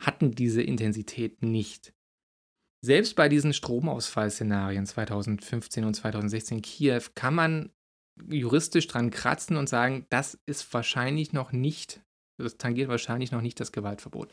hatten 0.00 0.32
diese 0.32 0.62
Intensität 0.62 1.42
nicht. 1.42 1.92
Selbst 2.82 3.14
bei 3.14 3.28
diesen 3.28 3.52
Stromausfallszenarien 3.52 4.86
2015 4.86 5.84
und 5.84 5.94
2016 5.94 6.58
in 6.58 6.62
Kiew 6.62 7.02
kann 7.14 7.34
man 7.34 7.70
juristisch 8.28 8.86
dran 8.86 9.10
kratzen 9.10 9.56
und 9.56 9.68
sagen, 9.68 10.06
das 10.08 10.38
ist 10.46 10.72
wahrscheinlich 10.72 11.32
noch 11.32 11.52
nicht, 11.52 12.02
das 12.38 12.56
tangiert 12.56 12.88
wahrscheinlich 12.88 13.32
noch 13.32 13.42
nicht 13.42 13.60
das 13.60 13.72
Gewaltverbot. 13.72 14.32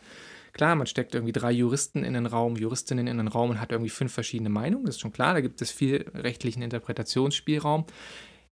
Klar, 0.54 0.76
man 0.76 0.88
steckt 0.88 1.14
irgendwie 1.14 1.34
drei 1.34 1.52
Juristen 1.52 2.04
in 2.04 2.14
den 2.14 2.26
Raum, 2.26 2.56
Juristinnen 2.56 3.08
in 3.08 3.18
den 3.18 3.28
Raum 3.28 3.52
und 3.52 3.62
hat 3.62 3.72
irgendwie 3.72 3.90
fünf 3.90 4.14
verschiedene 4.14 4.50
Meinungen, 4.50 4.86
das 4.86 4.96
ist 4.96 5.02
schon 5.02 5.12
klar, 5.12 5.34
da 5.34 5.42
gibt 5.42 5.62
es 5.62 5.72
viel 5.72 6.10
rechtlichen 6.14 6.62
Interpretationsspielraum. 6.62 7.86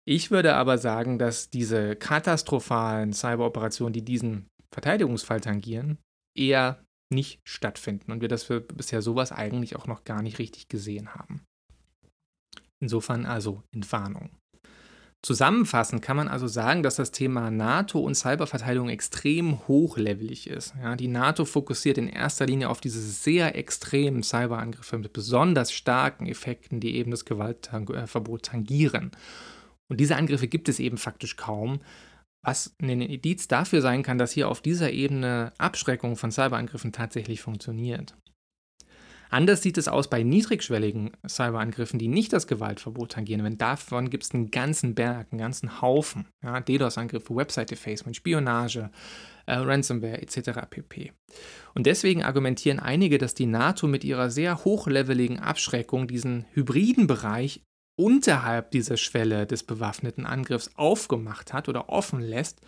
Ich 0.04 0.30
würde 0.30 0.54
aber 0.54 0.78
sagen, 0.78 1.18
dass 1.18 1.50
diese 1.50 1.96
katastrophalen 1.96 3.12
Cyberoperationen, 3.12 3.92
die 3.92 4.04
diesen 4.04 4.48
Verteidigungsfall 4.72 5.40
tangieren, 5.40 5.98
eher 6.36 6.82
nicht 7.12 7.40
stattfinden 7.44 8.12
und 8.12 8.20
wir 8.20 8.28
das 8.28 8.42
für 8.42 8.60
bisher 8.60 9.02
sowas 9.02 9.32
eigentlich 9.32 9.76
auch 9.76 9.86
noch 9.86 10.04
gar 10.04 10.22
nicht 10.22 10.38
richtig 10.38 10.68
gesehen 10.68 11.14
haben. 11.14 11.42
Insofern 12.80 13.26
also 13.26 13.62
Entwarnung. 13.72 14.30
Zusammenfassend 15.24 16.02
kann 16.02 16.16
man 16.16 16.26
also 16.26 16.48
sagen, 16.48 16.82
dass 16.82 16.96
das 16.96 17.12
Thema 17.12 17.48
NATO 17.52 18.00
und 18.00 18.16
Cyberverteidigung 18.16 18.88
extrem 18.88 19.68
hochlevelig 19.68 20.48
ist. 20.48 20.74
Ja, 20.82 20.96
die 20.96 21.06
NATO 21.06 21.44
fokussiert 21.44 21.96
in 21.96 22.08
erster 22.08 22.44
Linie 22.44 22.68
auf 22.68 22.80
diese 22.80 23.00
sehr 23.00 23.54
extremen 23.54 24.24
Cyberangriffe 24.24 24.98
mit 24.98 25.12
besonders 25.12 25.70
starken 25.70 26.26
Effekten, 26.26 26.80
die 26.80 26.96
eben 26.96 27.12
das 27.12 27.24
Gewaltverbot 27.24 28.42
tangieren. 28.46 29.12
Und 29.88 30.00
diese 30.00 30.16
Angriffe 30.16 30.48
gibt 30.48 30.68
es 30.68 30.80
eben 30.80 30.98
faktisch 30.98 31.36
kaum, 31.36 31.78
was 32.42 32.74
ein 32.80 33.00
Indiz 33.00 33.48
dafür 33.48 33.80
sein 33.80 34.02
kann, 34.02 34.18
dass 34.18 34.32
hier 34.32 34.48
auf 34.48 34.60
dieser 34.60 34.90
Ebene 34.90 35.52
Abschreckung 35.58 36.16
von 36.16 36.30
Cyberangriffen 36.30 36.92
tatsächlich 36.92 37.40
funktioniert. 37.40 38.16
Anders 39.32 39.62
sieht 39.62 39.78
es 39.78 39.88
aus 39.88 40.10
bei 40.10 40.22
niedrigschwelligen 40.22 41.12
Cyberangriffen, 41.26 41.98
die 41.98 42.08
nicht 42.08 42.34
das 42.34 42.46
Gewaltverbot 42.46 43.12
tangieren. 43.12 43.42
Wenn 43.42 43.56
davon 43.56 44.10
gibt 44.10 44.24
es 44.24 44.32
einen 44.32 44.50
ganzen 44.50 44.94
Berg, 44.94 45.28
einen 45.30 45.40
ganzen 45.40 45.80
Haufen. 45.80 46.28
Ja, 46.44 46.60
DDoS-Angriffe, 46.60 47.34
Website-Defacement, 47.34 48.14
Spionage, 48.14 48.90
äh, 49.46 49.54
Ransomware 49.54 50.20
etc. 50.20 50.68
pp. 50.68 51.12
Und 51.74 51.86
deswegen 51.86 52.22
argumentieren 52.22 52.78
einige, 52.78 53.16
dass 53.16 53.32
die 53.32 53.46
NATO 53.46 53.86
mit 53.86 54.04
ihrer 54.04 54.28
sehr 54.28 54.66
hochleveligen 54.66 55.38
Abschreckung 55.38 56.08
diesen 56.08 56.44
hybriden 56.52 57.06
Bereich 57.06 57.62
unterhalb 57.96 58.70
dieser 58.70 58.96
Schwelle 58.96 59.46
des 59.46 59.64
bewaffneten 59.64 60.26
Angriffs 60.26 60.70
aufgemacht 60.76 61.52
hat 61.52 61.68
oder 61.68 61.88
offen 61.88 62.20
lässt 62.20 62.60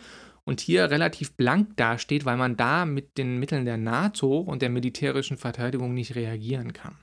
und 0.44 0.60
hier 0.60 0.90
relativ 0.90 1.32
blank 1.36 1.76
dasteht, 1.76 2.24
weil 2.24 2.36
man 2.36 2.56
da 2.56 2.84
mit 2.84 3.16
den 3.16 3.38
Mitteln 3.38 3.64
der 3.64 3.78
NATO 3.78 4.40
und 4.40 4.62
der 4.62 4.70
militärischen 4.70 5.38
Verteidigung 5.38 5.94
nicht 5.94 6.14
reagieren 6.14 6.72
kann. 6.72 6.98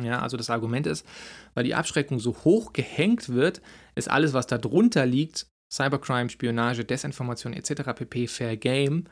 Ja, 0.00 0.20
also 0.20 0.36
das 0.36 0.50
Argument 0.50 0.86
ist, 0.86 1.06
weil 1.54 1.64
die 1.64 1.74
Abschreckung 1.74 2.18
so 2.18 2.34
hoch 2.44 2.72
gehängt 2.72 3.28
wird, 3.28 3.62
ist 3.94 4.10
alles, 4.10 4.32
was 4.32 4.46
da 4.46 4.58
drunter 4.58 5.06
liegt, 5.06 5.46
Cybercrime, 5.72 6.30
Spionage, 6.30 6.84
Desinformation 6.84 7.52
etc. 7.52 7.92
pp. 7.94 8.26
Fair 8.26 8.56
Game, 8.56 9.04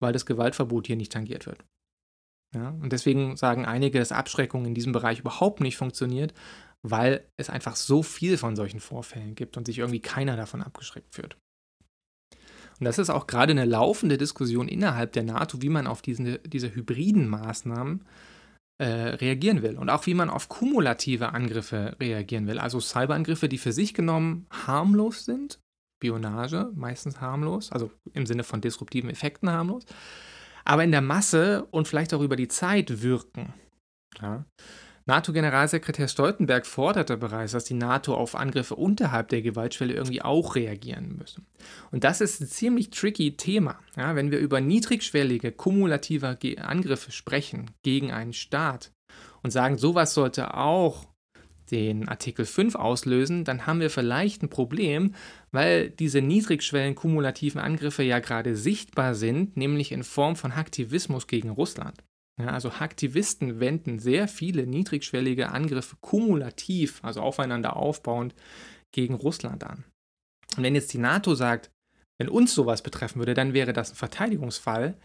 weil 0.00 0.12
das 0.12 0.26
Gewaltverbot 0.26 0.86
hier 0.86 0.96
nicht 0.96 1.12
tangiert 1.12 1.46
wird. 1.46 1.64
Ja, 2.54 2.70
und 2.70 2.92
deswegen 2.92 3.36
sagen 3.36 3.66
einige, 3.66 3.98
dass 3.98 4.12
Abschreckung 4.12 4.64
in 4.64 4.74
diesem 4.74 4.92
Bereich 4.92 5.20
überhaupt 5.20 5.60
nicht 5.60 5.76
funktioniert, 5.76 6.32
weil 6.82 7.26
es 7.36 7.50
einfach 7.50 7.76
so 7.76 8.02
viel 8.02 8.38
von 8.38 8.56
solchen 8.56 8.80
Vorfällen 8.80 9.34
gibt 9.34 9.56
und 9.56 9.66
sich 9.66 9.78
irgendwie 9.78 10.00
keiner 10.00 10.36
davon 10.36 10.62
abgeschreckt 10.62 11.14
fühlt. 11.14 11.36
Und 12.78 12.84
das 12.84 12.98
ist 12.98 13.10
auch 13.10 13.26
gerade 13.26 13.50
eine 13.50 13.64
laufende 13.64 14.18
Diskussion 14.18 14.68
innerhalb 14.68 15.12
der 15.12 15.24
NATO, 15.24 15.62
wie 15.62 15.68
man 15.68 15.86
auf 15.86 16.00
diese, 16.00 16.38
diese 16.38 16.74
hybriden 16.74 17.28
Maßnahmen 17.28 18.04
äh, 18.80 18.86
reagieren 18.86 19.62
will 19.62 19.76
und 19.76 19.90
auch 19.90 20.06
wie 20.06 20.14
man 20.14 20.30
auf 20.30 20.48
kumulative 20.48 21.32
Angriffe 21.32 21.96
reagieren 22.00 22.46
will. 22.46 22.60
Also 22.60 22.78
Cyberangriffe, 22.78 23.48
die 23.48 23.58
für 23.58 23.72
sich 23.72 23.94
genommen 23.94 24.46
harmlos 24.50 25.24
sind, 25.24 25.58
Spionage 25.98 26.70
meistens 26.76 27.20
harmlos, 27.20 27.72
also 27.72 27.90
im 28.12 28.26
Sinne 28.26 28.44
von 28.44 28.60
disruptiven 28.60 29.10
Effekten 29.10 29.50
harmlos, 29.50 29.84
aber 30.64 30.84
in 30.84 30.92
der 30.92 31.00
Masse 31.00 31.66
und 31.72 31.88
vielleicht 31.88 32.14
auch 32.14 32.20
über 32.20 32.36
die 32.36 32.46
Zeit 32.46 33.02
wirken. 33.02 33.52
Ja. 34.22 34.44
NATO-Generalsekretär 35.08 36.06
Stoltenberg 36.06 36.66
forderte 36.66 37.16
bereits, 37.16 37.52
dass 37.52 37.64
die 37.64 37.74
NATO 37.74 38.14
auf 38.14 38.34
Angriffe 38.34 38.76
unterhalb 38.76 39.28
der 39.28 39.40
Gewaltschwelle 39.40 39.94
irgendwie 39.94 40.20
auch 40.20 40.54
reagieren 40.54 41.16
müsse. 41.16 41.40
Und 41.90 42.04
das 42.04 42.20
ist 42.20 42.40
ein 42.40 42.46
ziemlich 42.46 42.90
tricky 42.90 43.36
Thema. 43.36 43.78
Ja, 43.96 44.14
wenn 44.14 44.30
wir 44.30 44.38
über 44.38 44.60
niedrigschwellige, 44.60 45.50
kumulative 45.50 46.36
Angriffe 46.58 47.10
sprechen 47.10 47.70
gegen 47.82 48.12
einen 48.12 48.34
Staat 48.34 48.92
und 49.42 49.50
sagen, 49.50 49.78
sowas 49.78 50.12
sollte 50.12 50.54
auch 50.54 51.06
den 51.70 52.08
Artikel 52.08 52.44
5 52.44 52.74
auslösen, 52.74 53.44
dann 53.44 53.66
haben 53.66 53.80
wir 53.80 53.90
vielleicht 53.90 54.42
ein 54.42 54.50
Problem, 54.50 55.14
weil 55.52 55.90
diese 55.90 56.20
niedrigschwellen 56.20 56.94
kumulativen 56.94 57.60
Angriffe 57.60 58.02
ja 58.02 58.18
gerade 58.20 58.56
sichtbar 58.56 59.14
sind, 59.14 59.56
nämlich 59.56 59.92
in 59.92 60.02
Form 60.02 60.36
von 60.36 60.52
Aktivismus 60.52 61.26
gegen 61.26 61.50
Russland. 61.50 62.02
Ja, 62.38 62.48
also 62.50 62.70
Aktivisten 62.70 63.58
wenden 63.58 63.98
sehr 63.98 64.28
viele 64.28 64.66
niedrigschwellige 64.66 65.50
Angriffe 65.50 65.96
kumulativ, 66.00 67.00
also 67.02 67.20
aufeinander 67.20 67.76
aufbauend, 67.76 68.34
gegen 68.92 69.14
Russland 69.14 69.64
an. 69.64 69.84
Und 70.56 70.62
wenn 70.62 70.74
jetzt 70.74 70.92
die 70.92 70.98
NATO 70.98 71.34
sagt, 71.34 71.70
wenn 72.18 72.28
uns 72.28 72.54
sowas 72.54 72.82
betreffen 72.82 73.18
würde, 73.18 73.34
dann 73.34 73.54
wäre 73.54 73.72
das 73.72 73.90
ein 73.90 73.96
Verteidigungsfall, 73.96 74.96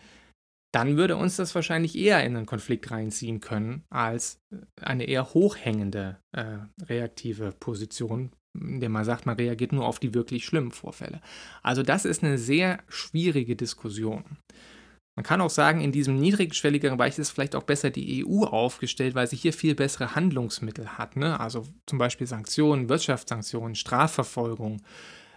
dann 0.74 0.98
würde 0.98 1.16
uns 1.16 1.36
das 1.36 1.54
wahrscheinlich 1.54 1.96
eher 1.96 2.24
in 2.24 2.36
einen 2.36 2.48
Konflikt 2.48 2.90
reinziehen 2.90 3.40
können 3.40 3.84
als 3.92 4.40
eine 4.82 5.06
eher 5.06 5.34
hochhängende 5.34 6.20
äh, 6.36 6.58
reaktive 6.86 7.54
Position, 7.60 8.32
in 8.60 8.80
der 8.80 8.90
man 8.90 9.06
sagt, 9.06 9.28
man 9.28 9.36
reagiert 9.36 9.72
nur 9.72 9.86
auf 9.86 10.00
die 10.00 10.16
wirklich 10.16 10.46
schlimmen 10.46 10.72
Vorfälle. 10.72 11.22
Also 11.62 11.84
das 11.84 12.06
ist 12.06 12.24
eine 12.24 12.40
sehr 12.40 12.84
schwierige 12.88 13.56
Diskussion. 13.56 14.38
Man 15.16 15.24
kann 15.24 15.42
auch 15.42 15.50
sagen, 15.50 15.82
in 15.82 15.92
diesem 15.92 16.18
niedrigschwelligeren 16.20 16.98
Bereich 16.98 17.20
ist 17.20 17.30
vielleicht 17.30 17.56
auch 17.56 17.64
besser 17.64 17.92
die 17.92 18.26
EU 18.26 18.46
aufgestellt, 18.46 19.14
weil 19.14 19.28
sie 19.28 19.36
hier 19.36 19.54
viel 19.54 19.76
bessere 19.76 20.16
Handlungsmittel 20.16 20.98
hat. 20.98 21.16
Ne? 21.16 21.40
Also 21.40 21.68
zum 21.86 22.00
Beispiel 22.00 22.26
Sanktionen, 22.26 22.90
Wirtschaftssanktionen, 22.90 23.76
Strafverfolgung, 23.76 24.82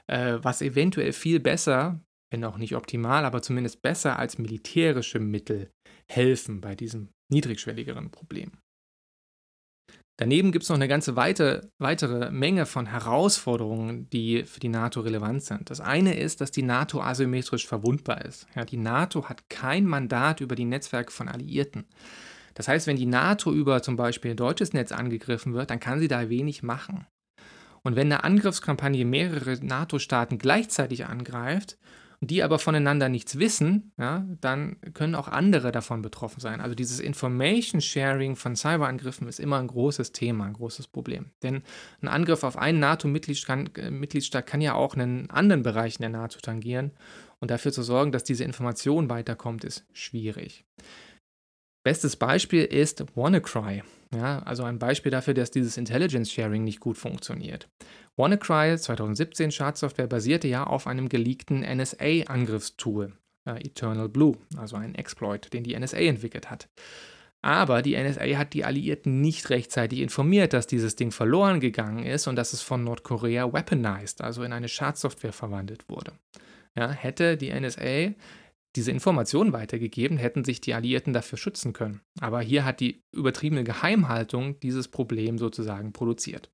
äh, 0.07 0.39
was 0.41 0.63
eventuell 0.63 1.13
viel 1.13 1.41
besser, 1.41 2.01
wenn 2.31 2.45
auch 2.45 2.57
nicht 2.57 2.75
optimal, 2.75 3.25
aber 3.25 3.43
zumindest 3.43 3.83
besser 3.83 4.19
als 4.19 4.39
militärische 4.39 5.21
Mittel 5.21 5.71
helfen 6.09 6.61
bei 6.61 6.75
diesem 6.75 7.11
niedrigschwelligeren 7.29 8.11
Problem. 8.11 8.53
Daneben 10.19 10.51
gibt 10.51 10.63
es 10.63 10.71
noch 10.71 10.77
eine 10.77 10.89
ganze 10.89 11.15
weite, 11.15 11.71
weitere 11.79 12.31
Menge 12.31 12.65
von 12.65 12.87
Herausforderungen, 12.87 14.09
die 14.09 14.45
für 14.45 14.61
die 14.61 14.71
NATO 14.71 15.01
relevant 15.01 15.43
sind. 15.43 15.69
Das 15.69 15.81
eine 15.81 16.19
ist, 16.19 16.41
dass 16.41 16.51
die 16.51 16.63
NATO 16.63 17.03
asymmetrisch 17.03 17.67
verwundbar 17.67 18.25
ist. 18.25 18.47
Ja, 18.55 18.65
die 18.65 18.79
NATO 18.79 19.29
hat 19.29 19.51
kein 19.51 19.85
Mandat 19.85 20.41
über 20.41 20.55
die 20.55 20.65
Netzwerke 20.65 21.13
von 21.13 21.29
Alliierten. 21.29 21.85
Das 22.55 22.67
heißt, 22.67 22.87
wenn 22.87 22.97
die 22.97 23.05
NATO 23.05 23.53
über 23.53 23.83
zum 23.83 23.97
Beispiel 23.97 24.31
ein 24.31 24.39
deutsches 24.39 24.73
Netz 24.73 24.91
angegriffen 24.91 25.53
wird, 25.53 25.71
dann 25.71 25.81
kann 25.81 26.01
sie 26.01 26.09
da 26.09 26.31
wenig 26.31 26.63
machen. 26.63 27.07
Und 27.83 27.95
wenn 27.95 28.11
eine 28.11 28.25
Angriffskampagne 28.25 29.05
mehrere 29.05 29.59
NATO-Staaten 29.63 30.39
gleichzeitig 30.39 31.05
angreift 31.05 31.77
die 32.21 32.43
aber 32.43 32.59
voneinander 32.59 33.09
nichts 33.09 33.39
wissen, 33.39 33.93
ja, 33.99 34.27
dann 34.41 34.77
können 34.95 35.15
auch 35.15 35.29
andere 35.29 35.73
davon 35.73 36.03
betroffen 36.03 36.41
sein. 36.41 36.61
Also 36.61 36.75
dieses 36.75 37.01
Information 37.01 37.81
Sharing 37.81 38.37
von 38.37 38.57
Cyberangriffen 38.57 39.29
ist 39.29 39.41
immer 39.41 39.59
ein 39.59 39.67
großes 39.67 40.13
Thema, 40.13 40.47
ein 40.47 40.55
großes 40.55 40.89
Problem. 40.89 41.31
Denn 41.43 41.63
ein 42.01 42.09
Angriff 42.09 42.43
auf 42.43 42.57
einen 42.57 42.81
NATO-Mitgliedstaat 42.81 43.79
äh, 43.79 44.43
kann 44.43 44.61
ja 44.61 44.75
auch 44.75 44.95
einen 44.95 45.31
anderen 45.31 45.63
Bereich 45.63 45.97
in 45.97 46.03
der 46.03 46.11
NATO 46.11 46.41
tangieren. 46.41 46.93
Und 47.39 47.51
dafür 47.51 47.73
zu 47.73 47.83
sorgen, 47.83 48.13
dass 48.13 48.25
diese 48.25 48.45
Information 48.45 49.11
weiterkommt, 49.11 49.65
ist 49.65 49.85
schwierig. 49.93 50.65
Bestes 51.85 52.17
Beispiel 52.17 52.65
ist 52.65 53.05
WannaCry. 53.15 53.83
Ja, 54.15 54.41
also 54.41 54.65
ein 54.65 54.79
Beispiel 54.79 55.13
dafür, 55.13 55.35
dass 55.35 55.51
dieses 55.51 55.77
Intelligence 55.77 56.33
Sharing 56.33 56.65
nicht 56.65 56.81
gut 56.81 56.97
funktioniert. 56.97 57.69
WannaCry 58.17 58.79
2017 58.79 59.51
Schadsoftware 59.51 60.07
basierte 60.07 60.49
ja 60.49 60.65
auf 60.65 60.87
einem 60.87 61.09
geleakten 61.09 61.63
NSA-Angriffstool, 61.63 63.13
äh, 63.47 63.61
Eternal 63.67 64.09
Blue, 64.09 64.37
also 64.57 64.77
ein 64.77 64.95
Exploit, 64.95 65.53
den 65.53 65.65
die 65.65 65.79
NSA 65.79 65.99
entwickelt 65.99 66.51
hat. 66.51 66.69
Aber 67.43 67.83
die 67.83 67.95
NSA 67.95 68.39
hat 68.39 68.55
die 68.55 68.65
Alliierten 68.65 69.21
nicht 69.21 69.51
rechtzeitig 69.51 70.01
informiert, 70.01 70.53
dass 70.53 70.67
dieses 70.67 70.97
Ding 70.97 71.13
verloren 71.13 71.61
gegangen 71.61 72.05
ist 72.05 72.27
und 72.27 72.37
dass 72.37 72.53
es 72.53 72.63
von 72.63 72.83
Nordkorea 72.83 73.53
weaponized, 73.53 74.23
also 74.23 74.43
in 74.43 74.53
eine 74.53 74.69
Schadsoftware 74.69 75.33
verwandelt 75.33 75.89
wurde. 75.89 76.13
Ja, 76.75 76.91
hätte 76.91 77.37
die 77.37 77.53
NSA 77.53 78.15
diese 78.75 78.91
Informationen 78.91 79.53
weitergegeben, 79.53 80.19
hätten 80.19 80.45
sich 80.45 80.61
die 80.61 80.75
Alliierten 80.75 81.13
dafür 81.13 81.39
schützen 81.39 81.73
können. 81.73 82.01
Aber 82.21 82.41
hier 82.41 82.65
hat 82.65 82.81
die 82.81 83.03
übertriebene 83.13 83.65
Geheimhaltung 83.65 84.59
dieses 84.61 84.89
Problem 84.89 85.39
sozusagen 85.39 85.93
produziert. 85.93 86.51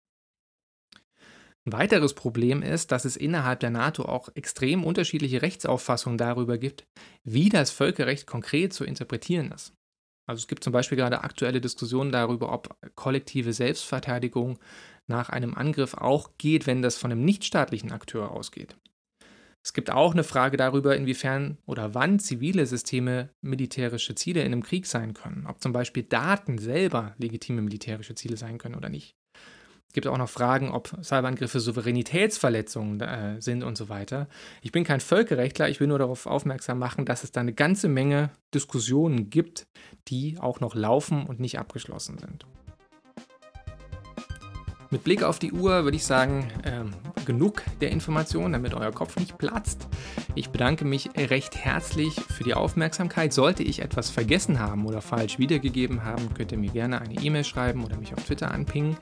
Ein 1.64 1.72
weiteres 1.74 2.14
Problem 2.14 2.60
ist, 2.60 2.90
dass 2.90 3.04
es 3.04 3.16
innerhalb 3.16 3.60
der 3.60 3.70
NATO 3.70 4.04
auch 4.04 4.28
extrem 4.34 4.82
unterschiedliche 4.82 5.42
Rechtsauffassungen 5.42 6.18
darüber 6.18 6.58
gibt, 6.58 6.86
wie 7.22 7.50
das 7.50 7.70
Völkerrecht 7.70 8.26
konkret 8.26 8.72
zu 8.72 8.84
interpretieren 8.84 9.52
ist. 9.52 9.72
Also 10.26 10.40
es 10.40 10.48
gibt 10.48 10.64
zum 10.64 10.72
Beispiel 10.72 10.96
gerade 10.96 11.22
aktuelle 11.22 11.60
Diskussionen 11.60 12.10
darüber, 12.10 12.52
ob 12.52 12.76
kollektive 12.96 13.52
Selbstverteidigung 13.52 14.58
nach 15.06 15.28
einem 15.28 15.54
Angriff 15.54 15.94
auch 15.94 16.30
geht, 16.38 16.66
wenn 16.66 16.82
das 16.82 16.96
von 16.98 17.12
einem 17.12 17.24
nichtstaatlichen 17.24 17.92
Akteur 17.92 18.30
ausgeht. 18.32 18.76
Es 19.64 19.72
gibt 19.72 19.90
auch 19.90 20.12
eine 20.12 20.24
Frage 20.24 20.56
darüber, 20.56 20.96
inwiefern 20.96 21.58
oder 21.66 21.94
wann 21.94 22.18
zivile 22.18 22.66
Systeme 22.66 23.30
militärische 23.40 24.16
Ziele 24.16 24.40
in 24.40 24.46
einem 24.46 24.64
Krieg 24.64 24.86
sein 24.86 25.14
können. 25.14 25.46
Ob 25.46 25.62
zum 25.62 25.72
Beispiel 25.72 26.02
Daten 26.02 26.58
selber 26.58 27.14
legitime 27.18 27.62
militärische 27.62 28.16
Ziele 28.16 28.36
sein 28.36 28.58
können 28.58 28.74
oder 28.74 28.88
nicht. 28.88 29.16
Es 29.92 29.94
gibt 29.94 30.06
auch 30.06 30.16
noch 30.16 30.30
Fragen, 30.30 30.70
ob 30.70 30.88
Cyberangriffe 31.02 31.60
Souveränitätsverletzungen 31.60 32.98
äh, 33.02 33.42
sind 33.42 33.62
und 33.62 33.76
so 33.76 33.90
weiter. 33.90 34.26
Ich 34.62 34.72
bin 34.72 34.84
kein 34.84 35.00
Völkerrechtler, 35.00 35.68
ich 35.68 35.80
will 35.80 35.86
nur 35.86 35.98
darauf 35.98 36.24
aufmerksam 36.24 36.78
machen, 36.78 37.04
dass 37.04 37.24
es 37.24 37.32
da 37.32 37.42
eine 37.42 37.52
ganze 37.52 37.88
Menge 37.88 38.30
Diskussionen 38.54 39.28
gibt, 39.28 39.66
die 40.08 40.38
auch 40.40 40.60
noch 40.60 40.74
laufen 40.74 41.26
und 41.26 41.40
nicht 41.40 41.58
abgeschlossen 41.58 42.16
sind. 42.16 42.46
Mit 44.88 45.04
Blick 45.04 45.22
auf 45.22 45.38
die 45.38 45.52
Uhr 45.52 45.84
würde 45.84 45.98
ich 45.98 46.04
sagen, 46.06 46.50
ähm, 46.64 46.94
genug 47.26 47.62
der 47.82 47.90
Informationen, 47.90 48.54
damit 48.54 48.72
euer 48.72 48.92
Kopf 48.92 49.18
nicht 49.18 49.36
platzt. 49.36 49.88
Ich 50.34 50.48
bedanke 50.48 50.86
mich 50.86 51.10
recht 51.18 51.54
herzlich 51.54 52.14
für 52.14 52.44
die 52.44 52.54
Aufmerksamkeit. 52.54 53.34
Sollte 53.34 53.62
ich 53.62 53.82
etwas 53.82 54.08
vergessen 54.08 54.58
haben 54.58 54.86
oder 54.86 55.02
falsch 55.02 55.38
wiedergegeben 55.38 56.02
haben, 56.02 56.32
könnt 56.32 56.50
ihr 56.50 56.58
mir 56.58 56.70
gerne 56.70 57.02
eine 57.02 57.14
E-Mail 57.22 57.44
schreiben 57.44 57.84
oder 57.84 57.98
mich 57.98 58.14
auf 58.14 58.24
Twitter 58.24 58.50
anpingen 58.50 58.96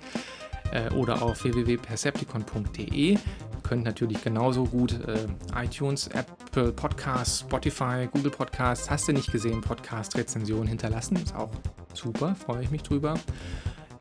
äh, 0.73 0.91
oder 0.95 1.23
auf 1.23 1.45
www.percepticon.de. 1.45 3.13
Ihr 3.13 3.19
könnt 3.63 3.85
natürlich 3.85 4.23
genauso 4.23 4.65
gut 4.65 4.99
äh, 5.07 5.27
iTunes, 5.65 6.09
Apple 6.09 6.73
Podcasts, 6.73 7.41
Spotify, 7.41 8.09
Google 8.11 8.31
Podcasts, 8.31 8.91
hast 8.91 9.09
du 9.09 9.13
nicht 9.13 9.31
gesehen, 9.31 9.61
Podcast-Rezensionen 9.61 10.67
hinterlassen. 10.67 11.17
Ist 11.17 11.35
auch 11.35 11.51
super, 11.95 12.35
freue 12.35 12.63
ich 12.63 12.71
mich 12.71 12.83
drüber. 12.83 13.15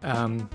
Ähm, 0.03 0.47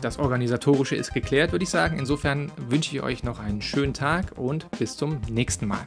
das 0.00 0.18
Organisatorische 0.18 0.96
ist 0.96 1.14
geklärt, 1.14 1.52
würde 1.52 1.62
ich 1.62 1.70
sagen. 1.70 1.98
Insofern 1.98 2.50
wünsche 2.56 2.96
ich 2.96 3.02
euch 3.02 3.22
noch 3.22 3.38
einen 3.38 3.62
schönen 3.62 3.94
Tag 3.94 4.36
und 4.36 4.70
bis 4.78 4.96
zum 4.96 5.20
nächsten 5.30 5.66
Mal. 5.66 5.84